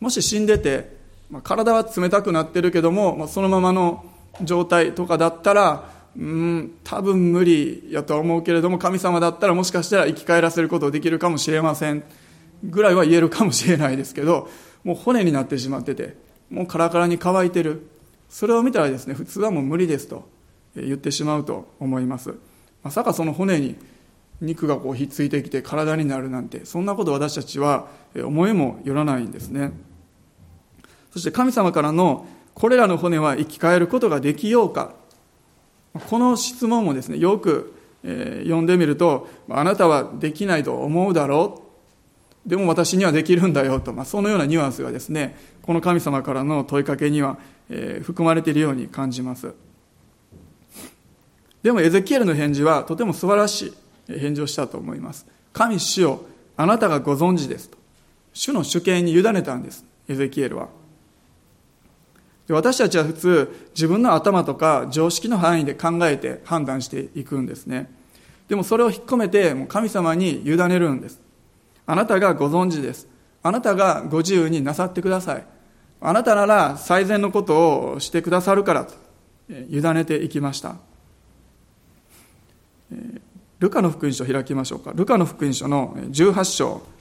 [0.00, 0.96] もし死んでて
[1.42, 4.04] 体は冷たくなってるけどもそのままの
[4.42, 12.04] 状態とかだったらうん多分無理やとは思うけれども神様だったらもしかしたら生き返らせることできるかもしれません。
[12.62, 14.48] ぐらいは言えるかもしれないですけど
[14.84, 16.16] もう骨になってしまってて
[16.50, 17.88] もうカラカラに乾いてる。
[18.28, 20.28] それを見たらですね普通はもう無理ですと
[20.74, 22.34] 言ってしまうと思います。
[22.82, 23.76] まさかその骨に
[24.40, 29.72] 肉がこうひっついてきて体になるなんてそんなこと私たちは思いもよらないんですね。
[31.12, 34.94] そして神様からのこれらの骨は生き返ることができようか。
[36.08, 41.62] この質問もですねよく、え読んでみるとあなたはできないと思うだろ
[42.46, 42.48] う。
[42.48, 47.38] でも私にはできるんだよと、まあ、そのようなニュアンスがですねこの神様からの問いかけには、
[47.70, 49.54] え含まれているように感じます。
[51.62, 53.72] でもエゼキエルの返事はとても素晴らし
[54.08, 55.26] い返事をしたと思います。
[55.54, 56.20] 神主よ
[56.56, 57.78] あなたがご存知ですと。
[58.34, 60.68] 主の主権に委ねたんですエゼキエルは。
[62.48, 67.90] 私たちは普通自分の頭とか常識の範囲で考えて判断していくんですね。
[68.48, 71.20] でもそれを引っ込めてもう神様に委ねるんです。
[71.86, 73.08] あなたがご存知です。
[73.42, 75.46] あなたがご自由になさってください。
[76.00, 78.94] あなたなら最善のことをしてくださるからと
[79.48, 80.76] 委ねていきました。
[83.58, 84.92] ルカの福音書を開きましょうか。
[84.94, 86.93] ルカの福音書の18章。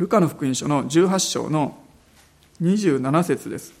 [0.00, 1.76] ルカの福音書の18章の
[2.62, 3.74] 27節です。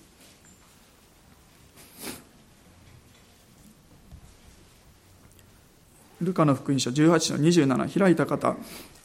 [6.20, 8.54] ルカの福音書18の27開いた方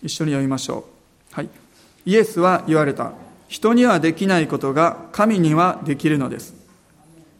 [0.03, 0.83] 一緒に読みましょ
[1.31, 1.49] う、はい、
[2.05, 3.13] イエスは言われた。
[3.47, 6.53] 人にはできないことが神にはできるのです。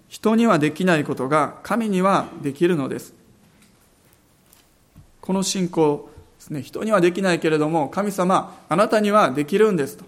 [0.08, 3.14] 人にはできないことが神にはできるのです。
[5.20, 6.10] この信仰
[6.46, 6.62] ですね。
[6.62, 10.06] 人にはできないけれども神様あなたにはできるんですと。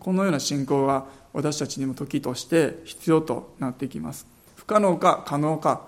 [0.00, 4.26] このような信仰は私たちにも時として必要となってきます。
[4.56, 5.82] 不可能か可能か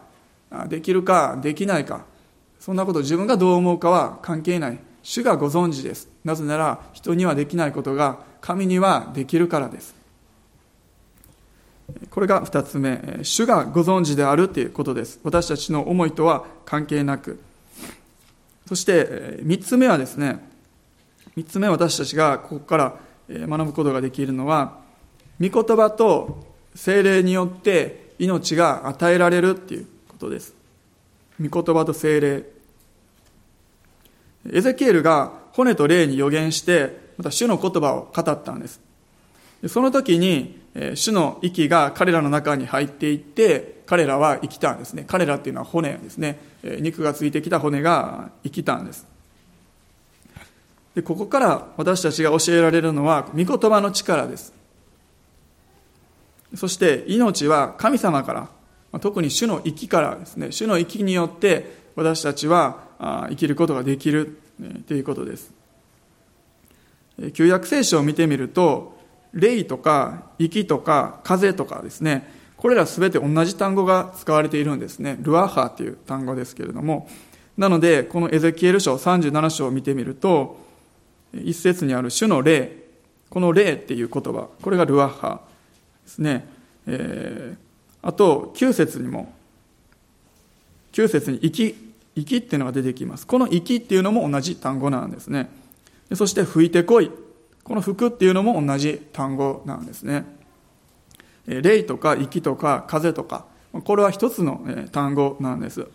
[0.68, 2.04] できるかできないか
[2.58, 4.78] そんなこと自分がどう思うかは関係ない。
[5.02, 6.08] 主がご存知です。
[6.24, 9.94] なぜなら人にはできないことが神にはできるからです。
[12.10, 13.18] これが2つ目。
[13.22, 15.18] 主がご存知であるということです。
[15.24, 17.40] 私たちの思いとは関係なく
[18.70, 20.38] そして3つ目はですね
[21.36, 22.94] 3つ目私たちがここから
[23.28, 24.78] 学ぶことができるのは
[25.40, 30.54] 御言葉と精霊によって命が与えられるっていうことです。
[31.44, 32.44] 御言葉と精霊。
[34.52, 38.80] エゼキエルが骨と霊に予言してまた主の言葉を語ったんです。
[39.66, 40.60] その時に
[40.94, 45.04] 主の息が彼らの中に入っていって彼らは生きたんですね。
[45.04, 46.38] 彼らっていうのは骨ですね。
[46.62, 49.04] 肉がついてきた骨が生きたんです。
[50.94, 54.52] でここから私たちが教えられるのは御言葉の力です。
[56.54, 58.48] そして命は神様か
[58.92, 60.52] ら特に主の息からですね。
[60.52, 64.38] 主の息によって私たちは生きることができる
[64.86, 65.52] ということです。
[67.32, 68.96] 旧約聖書を見てみると
[69.32, 72.38] 霊とか息とか風とかですね。
[72.60, 75.16] これら全て同じ単語が使われているんですね。
[75.22, 77.08] ルアハという単語ですけれども。
[77.56, 80.58] なのでこのエゼキエル書37章を見てみると
[81.34, 82.72] 一節にある主の霊
[83.28, 85.40] この霊っていう言葉これがルアハ
[86.04, 86.48] ですね、
[86.86, 89.32] えー、あと9節にも
[90.92, 91.74] 9節に息
[92.14, 93.26] 息っていうのが出てきます。
[93.26, 95.48] この息っていうのも同じ単語なんですね。
[96.14, 97.10] そして吹いてこい。
[97.62, 100.24] この服っていうのも同じ単語なんですね。
[101.46, 103.46] 霊とか息とか風とか
[103.84, 105.86] これは一つの単語なんです。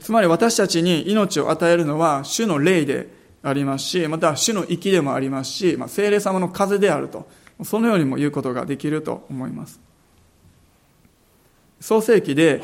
[0.00, 3.08] つまり私たちに命を与えるのは主の霊で
[3.42, 7.26] ありますしまた主の息でもありますし、まあ、精霊様の風であると
[7.64, 9.80] そのようにも言うことができると思います。
[11.80, 12.62] 創世記で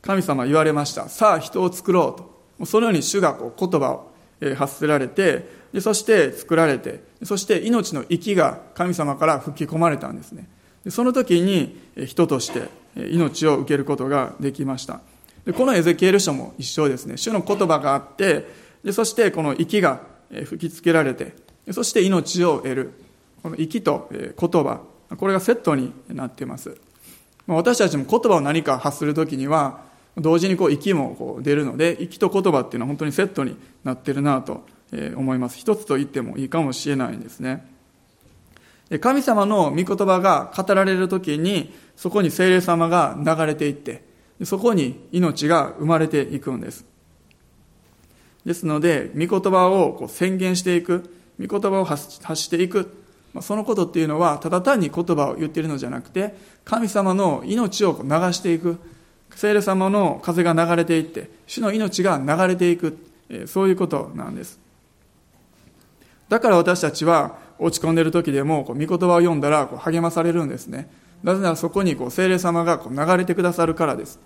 [0.00, 1.08] 神様言われました。
[1.08, 2.66] さあ人を作ろうと。
[2.66, 4.12] そのように主がこう言葉を
[4.56, 5.48] 発せられて
[5.80, 10.48] そして作られてそして命の息が神様から吹き込まれたんですね。
[10.88, 15.00] その時に人として命を受けることができました。
[15.44, 17.16] でこのエゼキエル書も一緒ですね。
[17.16, 18.46] 主の言葉があって
[18.82, 21.34] でそしてこの息が吹きつけられて
[21.70, 22.92] そして命を得る。
[23.44, 24.80] この息と言葉
[25.18, 26.78] これがセットになっています
[27.46, 29.82] 私たちも言葉を何か発する時には
[30.16, 34.64] 同時にこう息もこう出るので息と言葉っていうのは本当にセットになってるなと
[35.14, 35.58] 思います。
[35.58, 37.66] 一つと言ってもいいかもしれないんですね。
[39.00, 44.04] 神様の御言葉が語られる時にそこに精霊様が流れていって
[44.44, 46.84] そこに命が生まれていくんです。
[48.44, 52.94] ですので御言葉をこう宣言していく御言葉を発していく
[53.40, 58.78] そのことっていうのはただ単に言葉を言っているのじゃなくて神様の命を流していく
[59.34, 62.98] 聖霊様の風が流れていって主の命が流れていく
[63.46, 64.60] そういうことなんです。
[66.28, 70.88] だから私たちは落ち込んでる時でもこう御言葉を読んだらこう励まされるんですね。
[71.22, 74.18] なぜならそこにこう聖霊様がこう流れてくださるからです。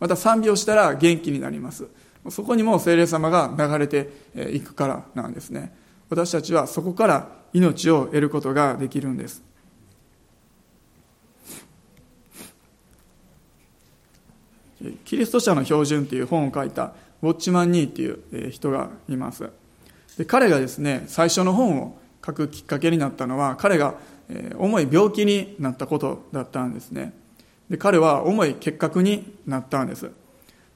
[0.00, 1.86] また賛美をしたら元気になります。
[2.30, 4.10] そこにも聖霊様が流れて
[4.52, 5.72] いくからなんですね。
[6.08, 9.42] 私たちはそこから命を得ることができるんです。
[15.04, 19.50] キリスト者の標準という本を書いたウォッチマン・ニーっていう人がいます。
[20.16, 23.94] で彼がですね最初の本を書くきっかけになったのは彼が
[24.56, 27.12] 重い病気になったことだったんですね。
[27.70, 30.10] で彼は重い結核になったんです。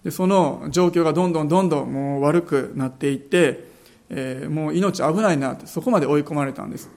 [0.04, 3.64] でその状況がどんどんどんどんもう悪くなっていって、
[4.10, 6.90] えー、もう命危ないなってそこまで追い込まれたんです。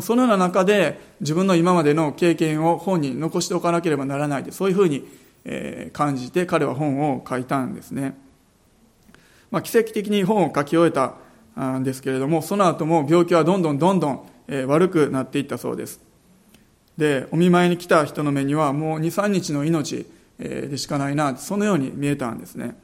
[0.00, 5.06] そのような中で自分の今までの経験を本に残しておかなければならないでそういうふうに
[5.92, 8.16] 感じて彼は本を書いたんですね、
[9.52, 11.14] まあ、奇跡的に本を書き終えた
[11.82, 14.26] ですけれどもその後も病気はどんどんどんどん
[14.66, 16.00] 悪くなっていったそうです。
[16.98, 20.06] でお見舞いに来た人の目にはもう23日の命
[20.38, 22.76] でしかないなそのように見えたんですね。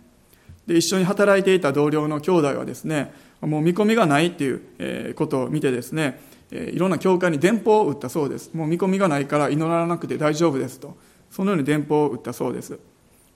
[0.67, 8.51] で一緒に働いていた同僚の兄弟はですねもう見込みがないっていうことを見てですねいろんな教会に電報を打ったそうです。
[8.55, 10.97] もう見込みがないから祈らなくて大丈夫ですと
[11.31, 12.79] そのように電報を打ったそうです。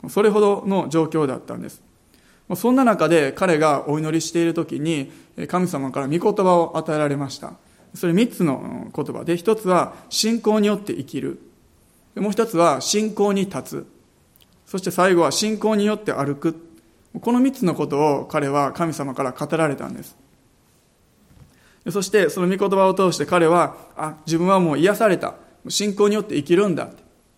[0.09, 1.83] それほどの状況だったんです。
[2.57, 5.11] そんな中で彼がお祈りしている時に
[5.49, 7.55] 神様から御言葉を与えられました。
[7.94, 11.40] それ3つの言葉で1つは信仰によって生きる。
[12.16, 13.87] もう1つは信仰に立つ。
[14.66, 16.57] そして最後は信仰によって歩く。
[17.20, 20.16] この3つのことを彼は神様から語られたんです。
[21.90, 25.35] そしてその御言葉を通して彼はあ自分はもう癒された。
[25.68, 26.90] 信仰によって生きるんだ。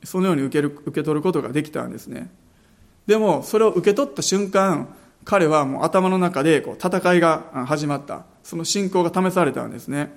[0.04, 2.30] そのように受ける受け取ることができたんですね。
[3.06, 4.88] でもそれを受け取った瞬間
[5.26, 8.24] 彼はもう頭の中でこう戦いが始まった。
[8.42, 10.14] その信仰が試されたんですね、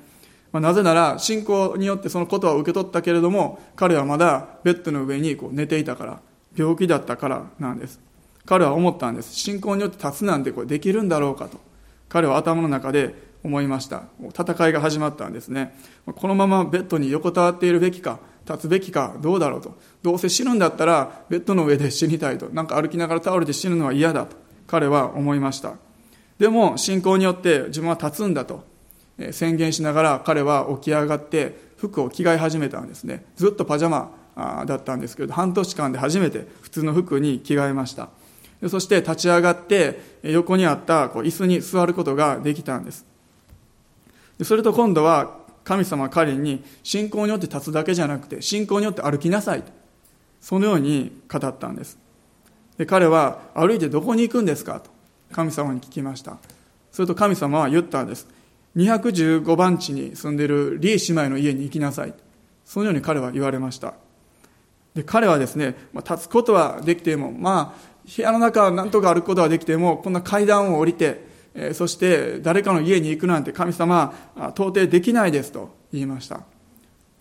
[0.52, 6.22] まあ、なぜなら信仰によってそのことは受け取ったけれども彼はまだベッドの上にこう寝ていたから
[6.56, 8.00] 病気だったからなんです。
[8.46, 9.34] 彼は思ったんです。
[9.34, 11.60] 信仰によって立つなんてこれできるんだろうかと。
[12.08, 14.04] 彼は頭の中で思いました。
[14.38, 15.76] 戦いが始まったんですね。
[16.06, 19.76] このままベッドに横たわっているべきか立つべきかどうだろうと。
[20.04, 22.50] どうせ死ぬんだったらベッドの上で死にたいと。
[22.50, 24.49] なんか歩きながら倒れて死ぬのは嫌だと。
[24.70, 25.74] 彼は思いました。
[26.38, 28.64] でも信仰によって自分は立つんだと
[29.32, 33.26] 宣言しながら彼は起き上がって服を着替え始めたんですね。
[33.36, 34.12] ずっとパジャマ
[34.66, 38.10] だったんですけど半年間で初めて普通の服に着替えました。
[38.68, 43.06] そして立ち上がって横にあったこう椅子に座ることができたんです。
[44.44, 49.72] それと今度は神様彼に信仰によって立つだけじゃなくて信仰によって歩きなさいと
[50.40, 51.98] そのように語ったんです。
[52.80, 54.80] で彼は歩いてどこに行くんですか？
[54.80, 54.90] と
[55.34, 56.38] 神様に聞きました。
[56.92, 58.26] すると神様は言ったんです。
[58.76, 62.14] 215番地に住んでいるリー姉妹の家に行きなさい。
[62.66, 63.94] そのように彼は言われました。
[64.96, 74.14] で彼はですね、まあ、立つことはできてもまあ部屋の中は何とか歩くことはできてもこんな階段を降りてえそして誰かの家に行くなんて神様
[74.56, 76.42] 到底できないですと言いました。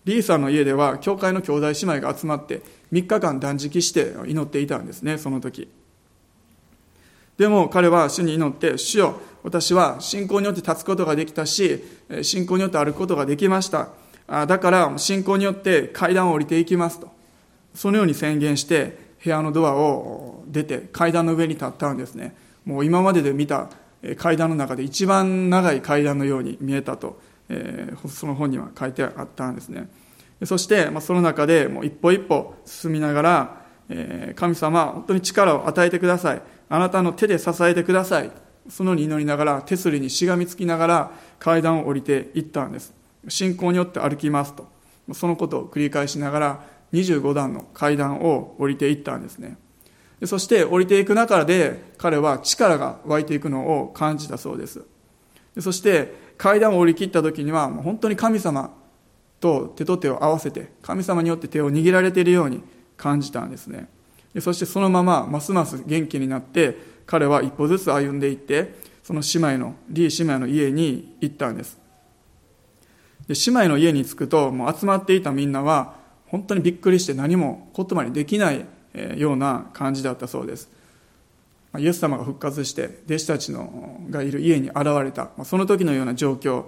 [0.09, 5.69] リーさんの家では教会の兄弟姉妹が集まって3日間断食して祈っていたんですねその時。
[7.37, 11.83] でも彼は主に祈って主よ私は信仰によって立つことができたし
[12.23, 13.89] 信仰によって歩くことができました。
[14.27, 17.09] だから信仰によって階段を降りていきますと。
[17.73, 22.35] そのように宣言して部屋のドアを出て階段の上に立ったんですね。
[22.65, 23.69] もう今までで見た
[24.17, 29.87] 階段の中で一番長い階段のように見えたと、えー、その本には書いてあったんですね。
[30.45, 36.41] そして、まあ、その中でもう一歩一歩進みながら、えー、神様本当に力を与えてください。
[36.69, 38.31] あなたの手で支えてください。
[38.69, 42.93] そのように祈りながら手すりにしがみつきながら階段を降りていったんです。
[43.27, 44.67] 信仰によって歩きますと。
[45.13, 49.57] そのことを繰り返しながら25段の階段を降りていったんですね。
[50.25, 54.83] そして降りていく中で彼は力が湧いていくのを感じたそうです。
[55.59, 58.71] そして階段を降り切った時には本当に神様
[59.39, 62.61] と手と手を合わせて神様によって手を握られているように
[62.97, 63.87] 感じたんですね。
[64.41, 71.79] そしてそのままますます元気になって彼は一歩ずつ歩んでいってその姉妹のリー姉妹の家に行ったんです。
[73.27, 75.95] で姉妹の家に着くともう集まっていたみんなは
[76.27, 78.65] 本当にびっくりして何も言葉にできない
[79.17, 80.69] ような感じだったそうです。
[81.77, 86.65] イエス様が復活して弟子たちのがいる家に現れたその時のような状況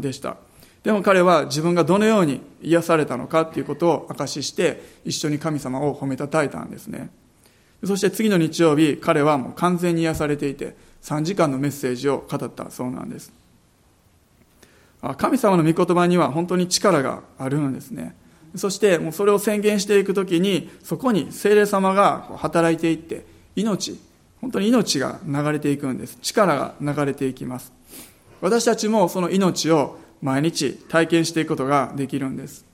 [0.00, 0.36] でした。
[0.82, 7.10] でも彼は自分がどのように癒されたのかということを証しして一緒に神様を褒めたたえたんですね。
[7.84, 13.32] そして次の日曜日彼はもう完全に癒されていて3時間のメッセージを語ったそうなんです。
[15.16, 18.14] 神様の御言葉には本当に力があるんですね。
[18.54, 23.24] そしてもうそれを宣言していくときにそこに精霊様が働いていって
[23.56, 23.98] 命
[24.40, 26.18] 本当に命が流れていくんです。
[26.22, 27.72] 力が流れていきます。
[28.40, 32.64] 私たちもその命を毎日体験していくことができるんです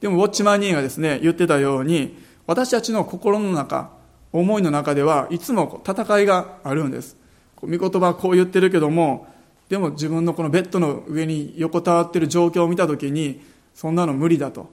[0.00, 2.16] でもウォッチマンニーがですね言ってたように
[2.46, 3.90] 私たちの心の中
[4.32, 7.16] 思いの中ではいつも戦いがあるんです
[7.60, 9.26] 御言葉はこう言ってるけども
[9.68, 13.40] でも自分のこのベッドの上に横たわってる状況を見た時に
[13.74, 14.70] そんなの無理だと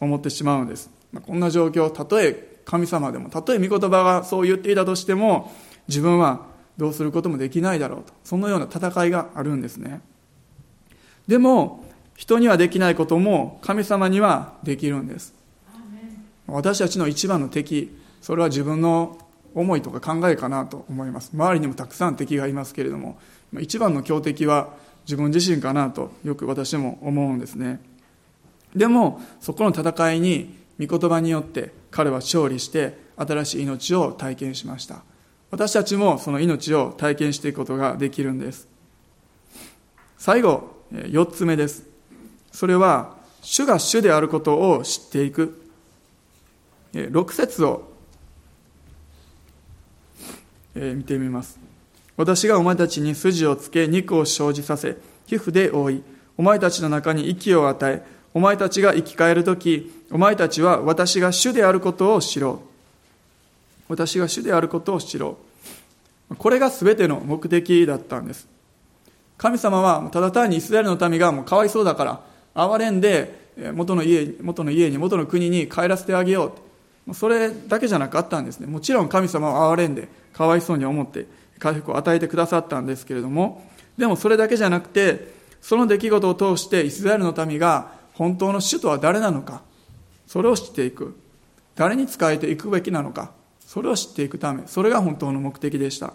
[0.00, 0.90] 思ってしまうんです。
[1.26, 5.52] こんな状況、たとえ神様でも、たとえ御言葉がそう言っていたとしても、
[5.88, 6.46] 自分は
[6.76, 8.12] どうすることもできないだろうと。
[8.24, 10.00] そのような戦いがあるんですね。
[11.26, 11.84] でも、
[12.16, 15.34] 人にはできないことも神様にはできるんです。
[16.46, 19.18] 私たちの一番の敵、それは自分の
[19.54, 21.30] 思いとか考えかなと思います。
[21.34, 23.18] 周りにもたくさん敵がいますけれども、
[23.58, 24.74] 一番の強敵は
[25.06, 27.80] 自分自身かなとよく私も思うんですね。
[28.74, 35.02] でもそこの戦いに御言葉によって彼は勝利して新しい命を体験しました
[35.50, 38.68] 私たちもその命を体験していくことができるんです
[40.18, 41.84] 最後4つ目です。
[42.52, 45.60] それは主が主であることを知っていく。
[46.92, 47.90] 6節を
[50.74, 51.58] 見てみます。
[52.16, 56.02] 私がお前たちに筋をつけ肉を生じさせ皮膚で覆い
[56.36, 62.62] お前たちの中に息を与えお前たちが生き返るときお前たちは私が主であることを知ろ
[63.88, 63.92] う。
[63.92, 65.38] 私が主であることを知ろ
[66.30, 66.36] う。
[66.36, 68.53] これが全ての目的だったんです。
[69.36, 72.20] 神様はただ単にイスラエルの民がもうかわいそうだから
[72.54, 76.54] 憐れんで元の家元の家に元の国に帰らせてあげよ
[77.08, 78.66] うそれだけじゃなかったんですね。
[78.66, 81.26] もちろん神様は憐れんでかわいそうに思って
[81.58, 83.68] 回復を与えてくださったんですけれども。
[83.98, 89.62] でもそれだけじゃなくてその出来事を通してイスラエルの民が本当の主とは誰なのか
[90.26, 91.14] それを知っていく。
[91.76, 93.32] 誰に仕えていくべきなのか
[93.66, 96.14] それを知っていくためそれが本当の目的でした。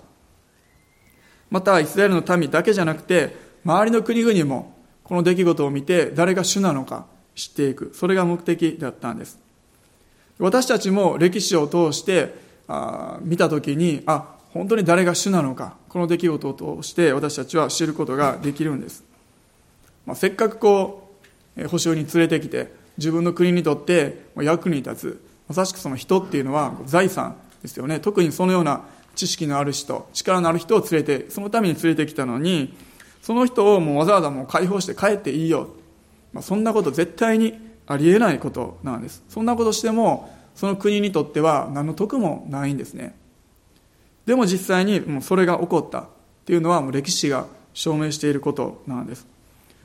[1.49, 3.35] またイスラエルの民だけじゃなくて
[3.65, 7.91] 周りの国々もこの出来事を見て誰が主なのか知っていく。
[7.95, 9.39] それが目的だったんです。
[10.39, 12.33] 私たちも歴史を通して
[12.67, 19.03] あ見た時にあ本当に誰が主なのかこの出来事を通して私たちは知ることができるんです、
[20.05, 21.13] まあ、せっかくこ
[21.57, 27.99] う保証に連れてきて自分の国にとって役に立つまさしくその人っていうのは財産ですよね。
[27.99, 28.85] 特にそのような
[29.19, 32.73] 知識のある人力のある人を連れてそのために連れてきたのに
[33.21, 35.69] その人をもうわざわざもう解放して帰っていいよ、
[36.31, 39.23] まあ、そんなこと絶対にありえないことなんです。
[39.29, 43.15] そんなことしてもその国にとっては何の得もないんですね。
[44.25, 46.01] でも実際にもうそれが起こった。
[46.01, 46.05] っ
[46.45, 49.27] ていうのはもう歴史が証明していることなんです。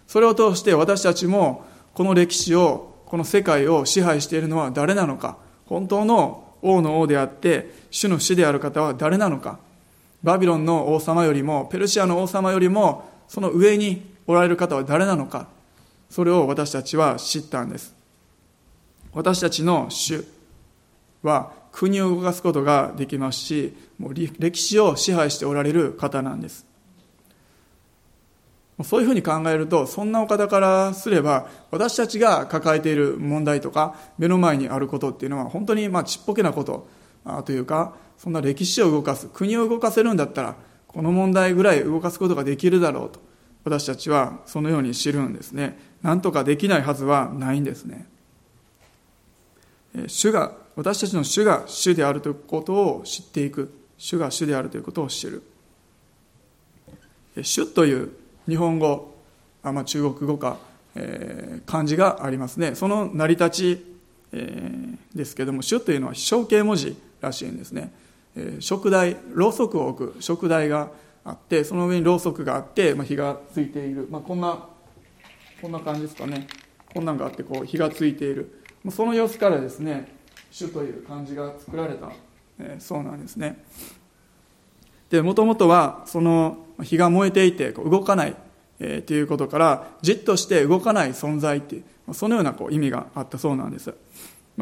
[0.06, 5.38] それを通して私たちもこの歴史をこの世界を支配しているのは誰なのか。
[5.66, 9.58] 本当の王の王であって主の死である方は誰なのか。
[10.22, 15.46] バビロンの王様よりもペルシアの王様よりもその上におられる方は誰なのか。
[16.08, 17.94] それを私たちは知ったんです。
[19.12, 20.24] 私たちの主
[21.22, 26.64] は国を動かすことができますしもう歴史を支配しておられる方なんです。
[28.82, 36.88] そういうふうに考えると、そんなお方からすれば、私たちが抱えている問題とか、目の前にあることっていうのは、本当にまあちっぽけなこと
[37.44, 40.56] というか、そんな歴史を動かす、国を動かせるんだったら、
[40.88, 43.20] この問題ぐらい動かすことができるだろうと、
[43.62, 45.78] 私たちはそのように知るんですね。
[46.02, 48.06] なんとかできないはずはないんですね。
[50.08, 53.72] 主が、私たちの主が主であるということを知っていく。
[53.96, 55.42] 主が主であるということを知る。
[57.40, 58.10] 主という
[58.48, 59.14] 日本語、
[59.62, 60.58] あまあ、中国語か、
[60.94, 62.74] えー、漢字がありますね。
[62.74, 63.96] その成り立ち、
[64.32, 67.92] えー、ですけども主というのは象形文字らしいんですね、
[68.36, 70.90] えー、台ろうそくを置く食台が
[71.24, 74.68] あってその上にろうそくがあって、まあ、火がついている、まあ、こんな
[75.62, 76.46] こんな感じですかね。
[76.92, 78.62] こんなんがあってこう火がついている。
[78.90, 80.12] その様子からですね
[80.50, 82.12] 主という漢字が作られた、
[82.58, 83.64] えー、そうなんですね。
[85.14, 88.34] でもともとはその火が燃えていて動かない、
[88.80, 93.94] えー、ということからじっとして動かない存在っていうそのようなこう意味があったそうなんです。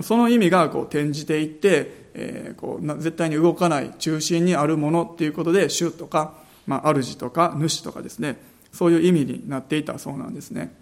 [0.03, 6.35] その意味がこう転じていって、えー、こう絶対に動かない中心にあるものっていうことで主とか、
[6.67, 8.37] まあ、主とか主とかですね
[8.73, 10.75] そういう意味になっていたそうなんですね、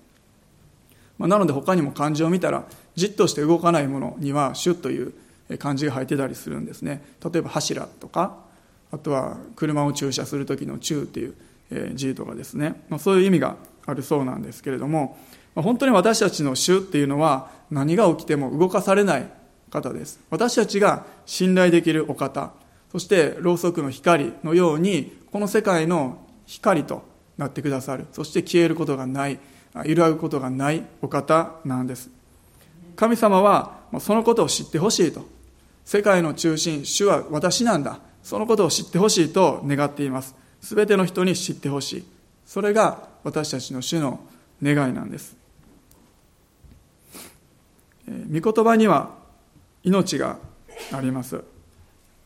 [1.18, 2.64] まあ、なので他にも漢字を見たら
[2.94, 5.12] じっとして動かないものには主という
[5.58, 7.02] 漢字が入ってたりするんですね。
[7.24, 8.49] 例えば柱とか
[8.92, 11.34] あとは車を駐車する時の中っていう
[11.94, 15.18] 字とかですね、まあ、そういう意味があるそうなんですけれども
[15.54, 19.28] 本当に私たちの主っていうのは何が起きても動かされない
[19.70, 20.20] 方です。
[20.30, 22.52] 私たちが信頼できるお方
[22.90, 27.04] そしてろうそくの光のようにこの世界の光と
[27.38, 28.06] なってくださる。
[28.12, 29.38] そして消えることがない
[29.84, 32.10] 揺らぐことがないお方なんです。
[32.96, 35.24] 神様はそのことを知ってほしいと。
[35.84, 38.00] 世界の中心主は私なんだ。
[38.30, 40.36] そのことを知ってほしいと願っています。
[40.60, 42.04] 全ての人に知ってほしい。
[42.46, 44.20] それが私たちの主の
[44.62, 45.34] 願いなんです。
[48.06, 49.10] 御言葉には
[49.82, 50.38] 命が
[50.92, 51.42] あります。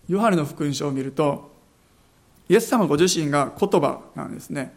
[0.06, 1.50] ヨハネの福音書を見ると
[2.50, 4.74] イエス様ご自身が言葉なんですね。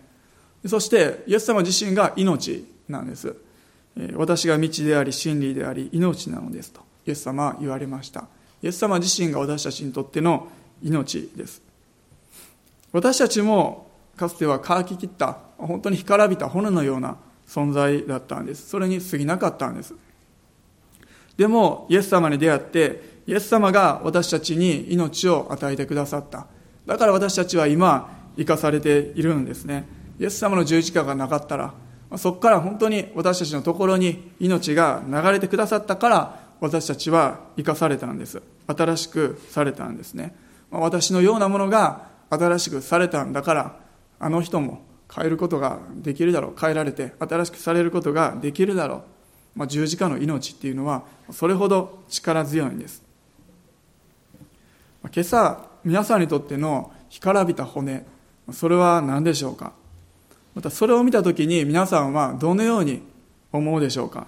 [0.66, 3.36] そしてイエス様自身が命なんです。
[4.16, 8.30] 私が道であり真理であり命なのですとイエス様は言われました。
[8.64, 10.48] イエス様自身が私たちにとっての
[10.82, 11.62] 命です。
[12.92, 17.18] 私たちもかつては乾ききった本当に干からびた骨のような
[17.48, 18.68] 存在だったんです。
[18.70, 19.94] それに過ぎなかったんです。
[21.38, 26.48] でもイエス様に出会ってイエス様が私たちに命を与えてくださった。
[26.86, 29.86] だから私たちは今生かされているんですね。
[30.20, 31.74] イエス様の十字架がなかったら
[32.16, 38.42] そこから本当に私たちのところに命が流れてくださったから私たちは生かされたんです。
[38.66, 40.36] 新しくされたんですね。
[40.72, 43.80] 私のようなものが新しくされたんだから
[44.20, 44.82] あの人も
[45.14, 48.96] 変えることができるだろう変えられて新しくされることができるだろ
[49.56, 53.02] う、まあ、十字架の命っていうのはそれほど力強いんです。
[55.04, 58.06] 今朝皆さんにとっての干からびた骨
[58.52, 59.72] それは何でしょうか？
[60.54, 63.02] またそれを見た時に皆さんはどのように
[63.54, 64.28] 思うでしょうか？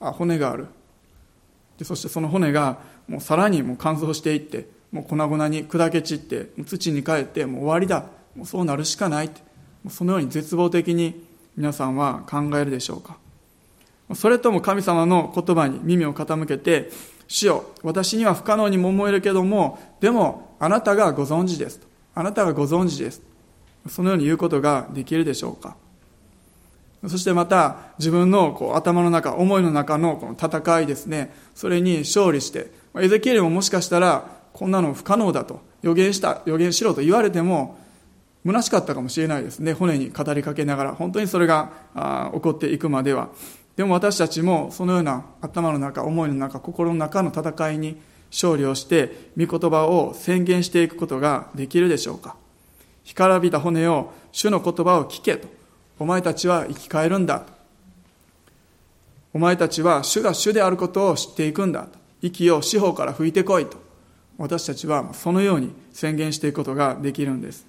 [0.00, 0.66] あ骨がある。
[1.78, 2.78] でそしてその骨が
[3.08, 8.06] もうさらにもう乾燥していってもう粉々に砕け散って土に帰ってもう終わりだ。
[8.34, 9.40] もうそうなるしかないって。
[9.88, 11.24] そのように絶望的に
[11.56, 13.18] 皆さんは考えるでしょうか。
[14.14, 16.90] それとも神様の言葉に耳を傾けて
[17.26, 21.80] 主よ私には不可能にも思えるけどもでもあなたがご存知です
[22.14, 23.22] あなたがご存知です。
[23.88, 25.76] そのように言うことができるでしょうか。
[27.08, 31.32] そしてまた自分のこう頭の中思いの中のこの戦いですね。
[31.54, 37.78] それに勝利してエゼキエルももしかしたらこんなの不可能だと予言した予言しろと言われても
[38.42, 39.74] 虚しかったかもしれないですね。
[39.74, 40.94] 骨に語りかけながら。
[40.94, 41.70] 本当にそれが
[42.32, 43.28] 起こっていくまでは。
[43.76, 48.00] でも私たちもそのような頭の中思いの中心の中の戦いに
[48.30, 52.36] 勝利をして御言葉を宣言していくことができるでしょうか。
[53.04, 55.48] 干からびた骨を主の言葉を聞けと。
[55.98, 57.44] お前たちは生き返るんだ
[59.34, 61.88] お前たちは主が主であることを知っていくんだ
[62.22, 63.85] 息を四方から吹いてこいと。
[64.38, 67.66] 私たちはそのように宣言していくことができるんです。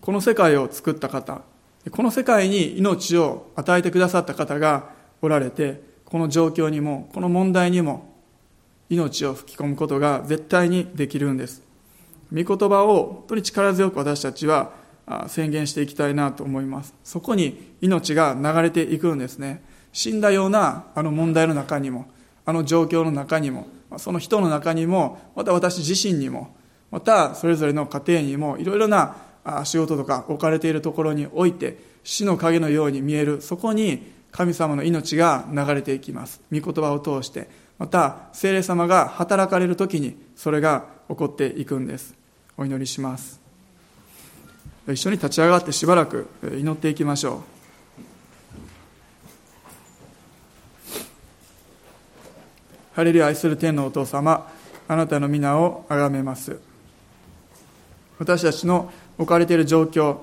[0.00, 1.42] この世界を作った方
[1.90, 4.90] この世界に命を与えてくださった方が
[5.20, 8.14] おられてこの状況にもこの問題にも
[8.88, 11.62] 命を吹き込むことが絶対にできるんです。
[12.32, 14.72] 御言葉を本当に力強く私たちは
[15.26, 16.94] 宣言していきたいなと思います。
[17.04, 19.62] そこに命が流れていくんですね。
[19.92, 22.06] 死んだようなあの問題の中にも
[22.48, 23.68] あの状況の中にも
[23.98, 26.56] その人の中にもまた私自身にも
[26.90, 29.16] またそれぞれの家庭にもいろいろな
[29.64, 36.40] 仕事とか置かれているところにおいて死の影のように見えるそこに神様の命が流れていきます。
[36.50, 42.14] 御言葉を通してまた聖霊様が働かれる時にそれが起こっていくんです。
[42.56, 43.38] お祈りします。
[44.88, 47.57] 一緒に立ち上がってしばらく祈っていきましょう。
[52.98, 54.50] ハレルヤ愛する天のお父様
[54.88, 56.58] あなたの皆をあがめます。
[58.18, 60.16] 私たちの置かれている状況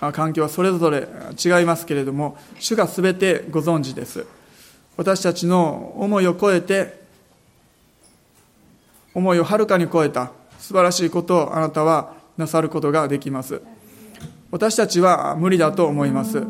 [0.00, 1.06] 環境はそれぞれ
[1.36, 4.24] 違いますけれども主が全てご存知です。
[4.96, 7.02] 私たちの思いを超えて
[9.12, 13.60] 思いをはるかに超えた素晴らしいことをあなたはなさることができます。
[14.50, 16.42] 私たちは無理だと思います。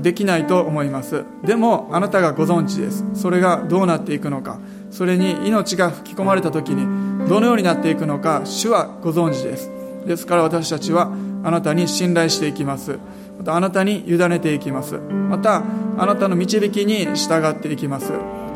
[0.00, 1.24] できないと思います。
[1.44, 3.04] でもあなたがご存知です。
[3.12, 4.58] それがどうなっていくのか。
[4.90, 9.70] それに命が吹き込まれた時にどのようになっていくのか主はご存知です。
[10.06, 11.12] ですから私たちは
[11.44, 12.98] あなたに信頼していきます。
[13.38, 14.98] またあなたに委ねていきます。
[14.98, 15.62] また
[15.98, 18.12] あなたの導きに従っていきます。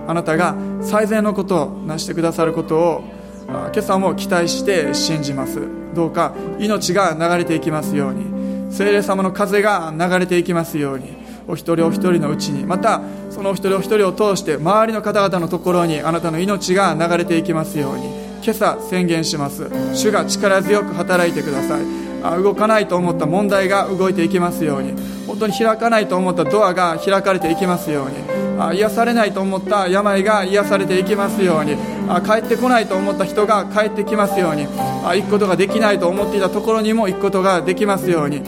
[0.07, 3.05] あなたが最善のことを成してくださることを
[3.47, 5.61] 今朝も期待して信じます。
[5.95, 8.73] どうか命が流れていきますように。
[8.73, 11.24] 精霊様の風が流れていきますように。
[11.47, 19.71] お一人お一人のうちにまたそのお一人お一人を通して周りの方々のところにあなたの命が流れていきますように今朝宣言します。
[19.95, 22.04] 主が力強く働いてください。
[22.43, 24.95] 動かないと思った問題が動いていきますように。
[25.27, 28.77] 本当に開かないと思ったドアが開かれていきますように。
[28.77, 31.77] 癒されないと思った病が癒されていきますように。
[32.25, 34.67] 帰ってこないと思った人が帰ってきますように。
[34.67, 38.43] 行くことができないと思っていたところにも行くことができますように。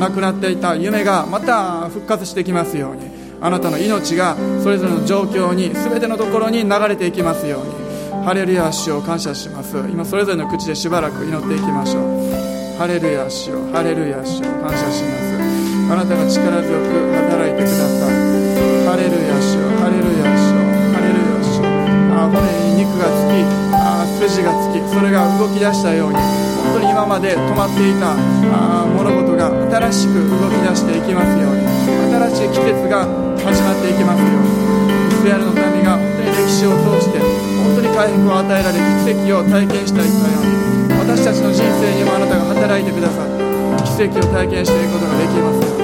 [0.00, 3.10] 亡くなっていた夢がまた復活してきますように。
[3.40, 8.24] あなたの命がそれぞれの状況に全てのところに流れていきますように。
[8.24, 9.76] ハレルヤ主を感謝します。
[9.76, 12.53] 今それぞれの口でしばらく祈っていきましょう。
[12.74, 13.62] ハレルヤ主よ。
[13.70, 14.50] ハレルヤ主よ。
[14.58, 15.94] 感謝します。
[15.94, 18.18] あなたが力強く働いてください。
[18.82, 19.70] ハレルヤ主よ。
[19.78, 20.66] ハレルヤ主よ。
[20.90, 21.70] ハレルヤ主よ。
[22.18, 22.42] あ骨
[22.74, 28.14] に肉がつきあ筋がつきそれが動き出したように本当に今まで止まっていた
[28.50, 29.50] あ物事が
[29.90, 31.66] 新しく動き出していきますように
[32.34, 33.06] 新しい季節が
[33.38, 34.50] 始まっていきますように
[35.10, 40.46] イスラエルの民が本当に歴史を通して本当に回復を与えられ奇跡を体験したいったよう
[40.80, 40.83] に
[41.14, 43.38] 私たちの人生にもあなたが働いてくださって
[43.86, 45.78] 奇跡を体験していくことができますよ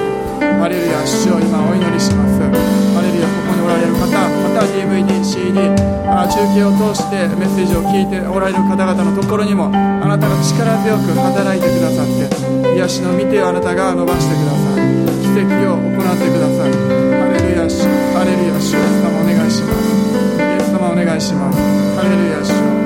[0.59, 2.35] ハレルヤ主を今お祈りします。
[2.43, 14.83] ハレルヤここにおられる方また DVD、CD 中継を通してメッセージを聞いておられる方々のところにもあなたが力強く働いてくださって癒しの見てをあなたが伸ばしてください。
[15.31, 16.75] 奇跡を行ってください。
[16.75, 19.95] ハレルヤ主ハレルヤ主イエス様お願いします。
[20.35, 21.55] イエス様お願いします。
[21.95, 22.80] ハレルヤ主。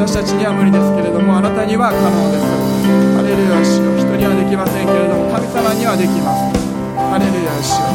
[0.00, 2.48] 私たちには無理ですけれどもあなたには可能です。
[3.12, 6.56] ハレルヤ主人にはできませんけれども神様にはできます。
[6.96, 7.89] ハレルヤ主よ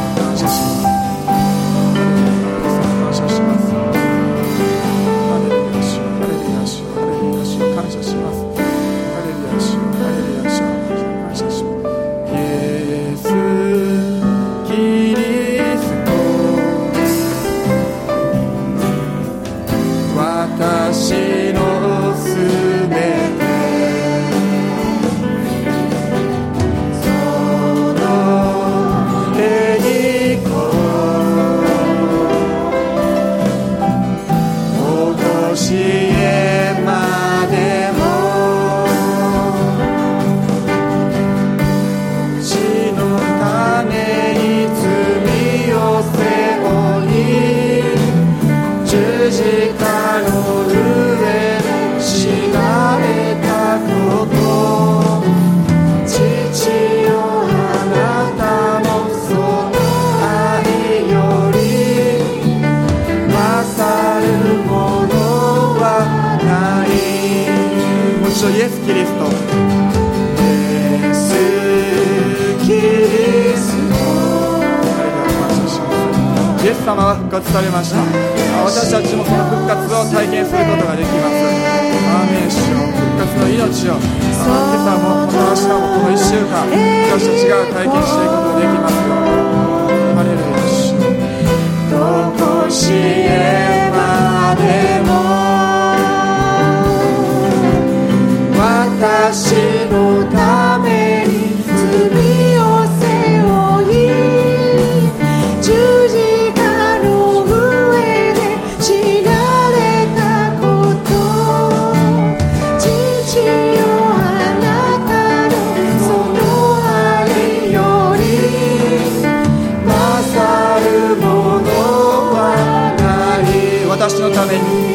[124.06, 124.85] nostro.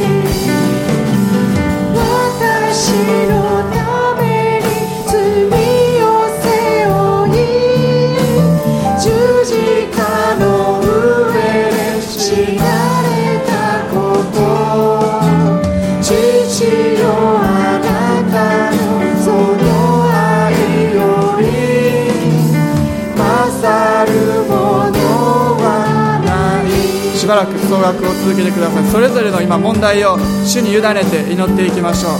[27.46, 28.86] 学総学を続けてください。
[28.86, 32.14] それぞれの今問題を主に委ねて祈っていきましょう。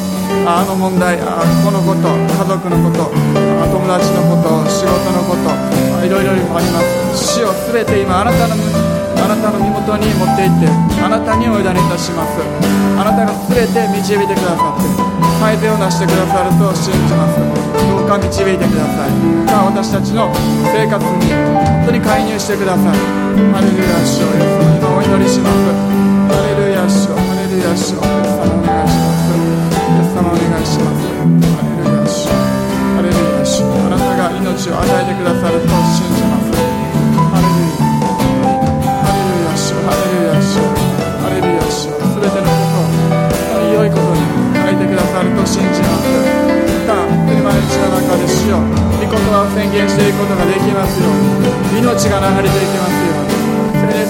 [0.48, 5.54] あの問題あこのこと家族のこと友達のこと仕事のこと
[6.06, 6.82] いろいろありま
[7.14, 7.38] す。
[7.38, 8.56] 主を全て今あなたの
[9.22, 10.66] あなたの身元に持っていって
[11.04, 12.42] あなたにお委ねいたします。
[12.98, 14.90] あなたが全て導いてくださって
[15.38, 17.38] 改善を出してくださると信じます。
[17.38, 19.14] どうか導いてください。
[19.46, 20.34] さあ私たちの
[20.74, 23.21] 生活に本当に介入してください。
[23.32, 25.56] ハレルヤ主を今お祈りします
[26.28, 29.40] ハレルヤ主をレルヤ主イエス様お願いします。
[29.72, 31.08] イエス様お願いします
[31.56, 36.60] ハレルヤ主ハレルヤ主あなたが命を与えてくださると信じます
[37.32, 37.88] ハレルヤ
[39.00, 40.60] ハレルヤ主ハレルヤ主
[41.24, 44.28] ハレルヤ主すべてのことを良いことに
[44.60, 46.12] 変えてくださると信じます。
[46.92, 51.14] あ車の道の中で主よ御言葉を宣言していくことができますよう
[51.72, 53.01] に命が流れていきます。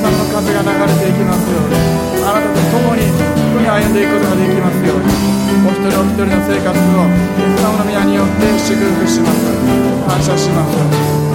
[0.01, 1.77] さんの風が流れていきますように
[2.25, 5.05] あなたと共に共に歩んでいくことができますように
[5.61, 7.05] お一人お一人の生活を
[7.37, 9.45] イエス様の宮によって祝福します。
[10.07, 10.73] 感謝します。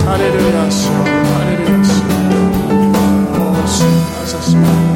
[0.05, 2.03] ハレルヤ主ハレルヤ主
[4.15, 4.96] 感謝します。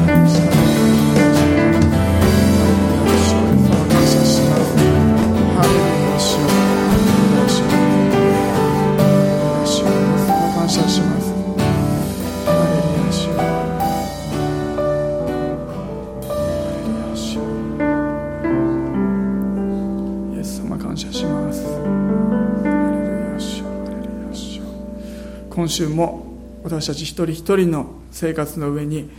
[25.71, 26.27] 週も
[26.63, 29.09] 私たち一人一人の生活の上に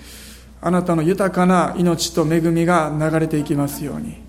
[0.61, 4.23] あなたの豊かな命と恵みが流れていきますように。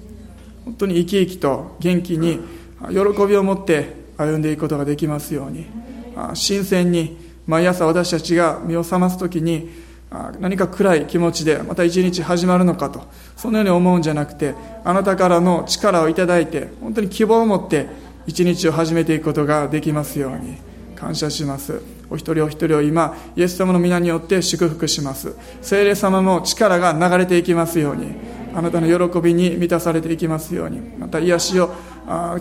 [0.65, 2.39] 本当に生き生きと元気に
[2.89, 5.67] 喜びを持って歩んでいくことができますように。
[6.33, 9.69] 新鮮に毎朝私たちが身を覚ます時に
[10.39, 13.03] 何か暗い気持ちでまた一日始まるのかと
[13.35, 14.53] そのように思うんじゃなくて
[14.83, 17.87] あなたからの力をいただいて本当に希望を持って
[18.27, 20.57] 一日を始めていくことができますように
[20.95, 21.81] 感謝します。
[22.13, 25.35] お一人お一人を今イエス様の皆によって祝福します。
[25.63, 28.13] 聖霊様の力が流れていきますように
[28.53, 31.73] あなたの喜びに満たされていきますようにまた癒しを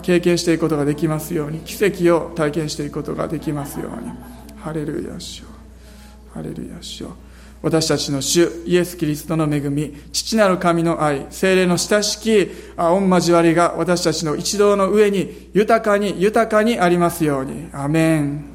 [0.03, 4.11] 経験していくことができますように奇跡を体験していくことができますように。
[4.61, 5.47] ハレルヤしよ
[6.33, 7.17] ハレルヤしよ
[7.63, 17.69] 私たちの主イエス・キリストの恵み父なる神の愛精霊の親しき御交わりが私たちの一同の上に豊かに豊かにありますように。
[17.73, 18.45] アメン。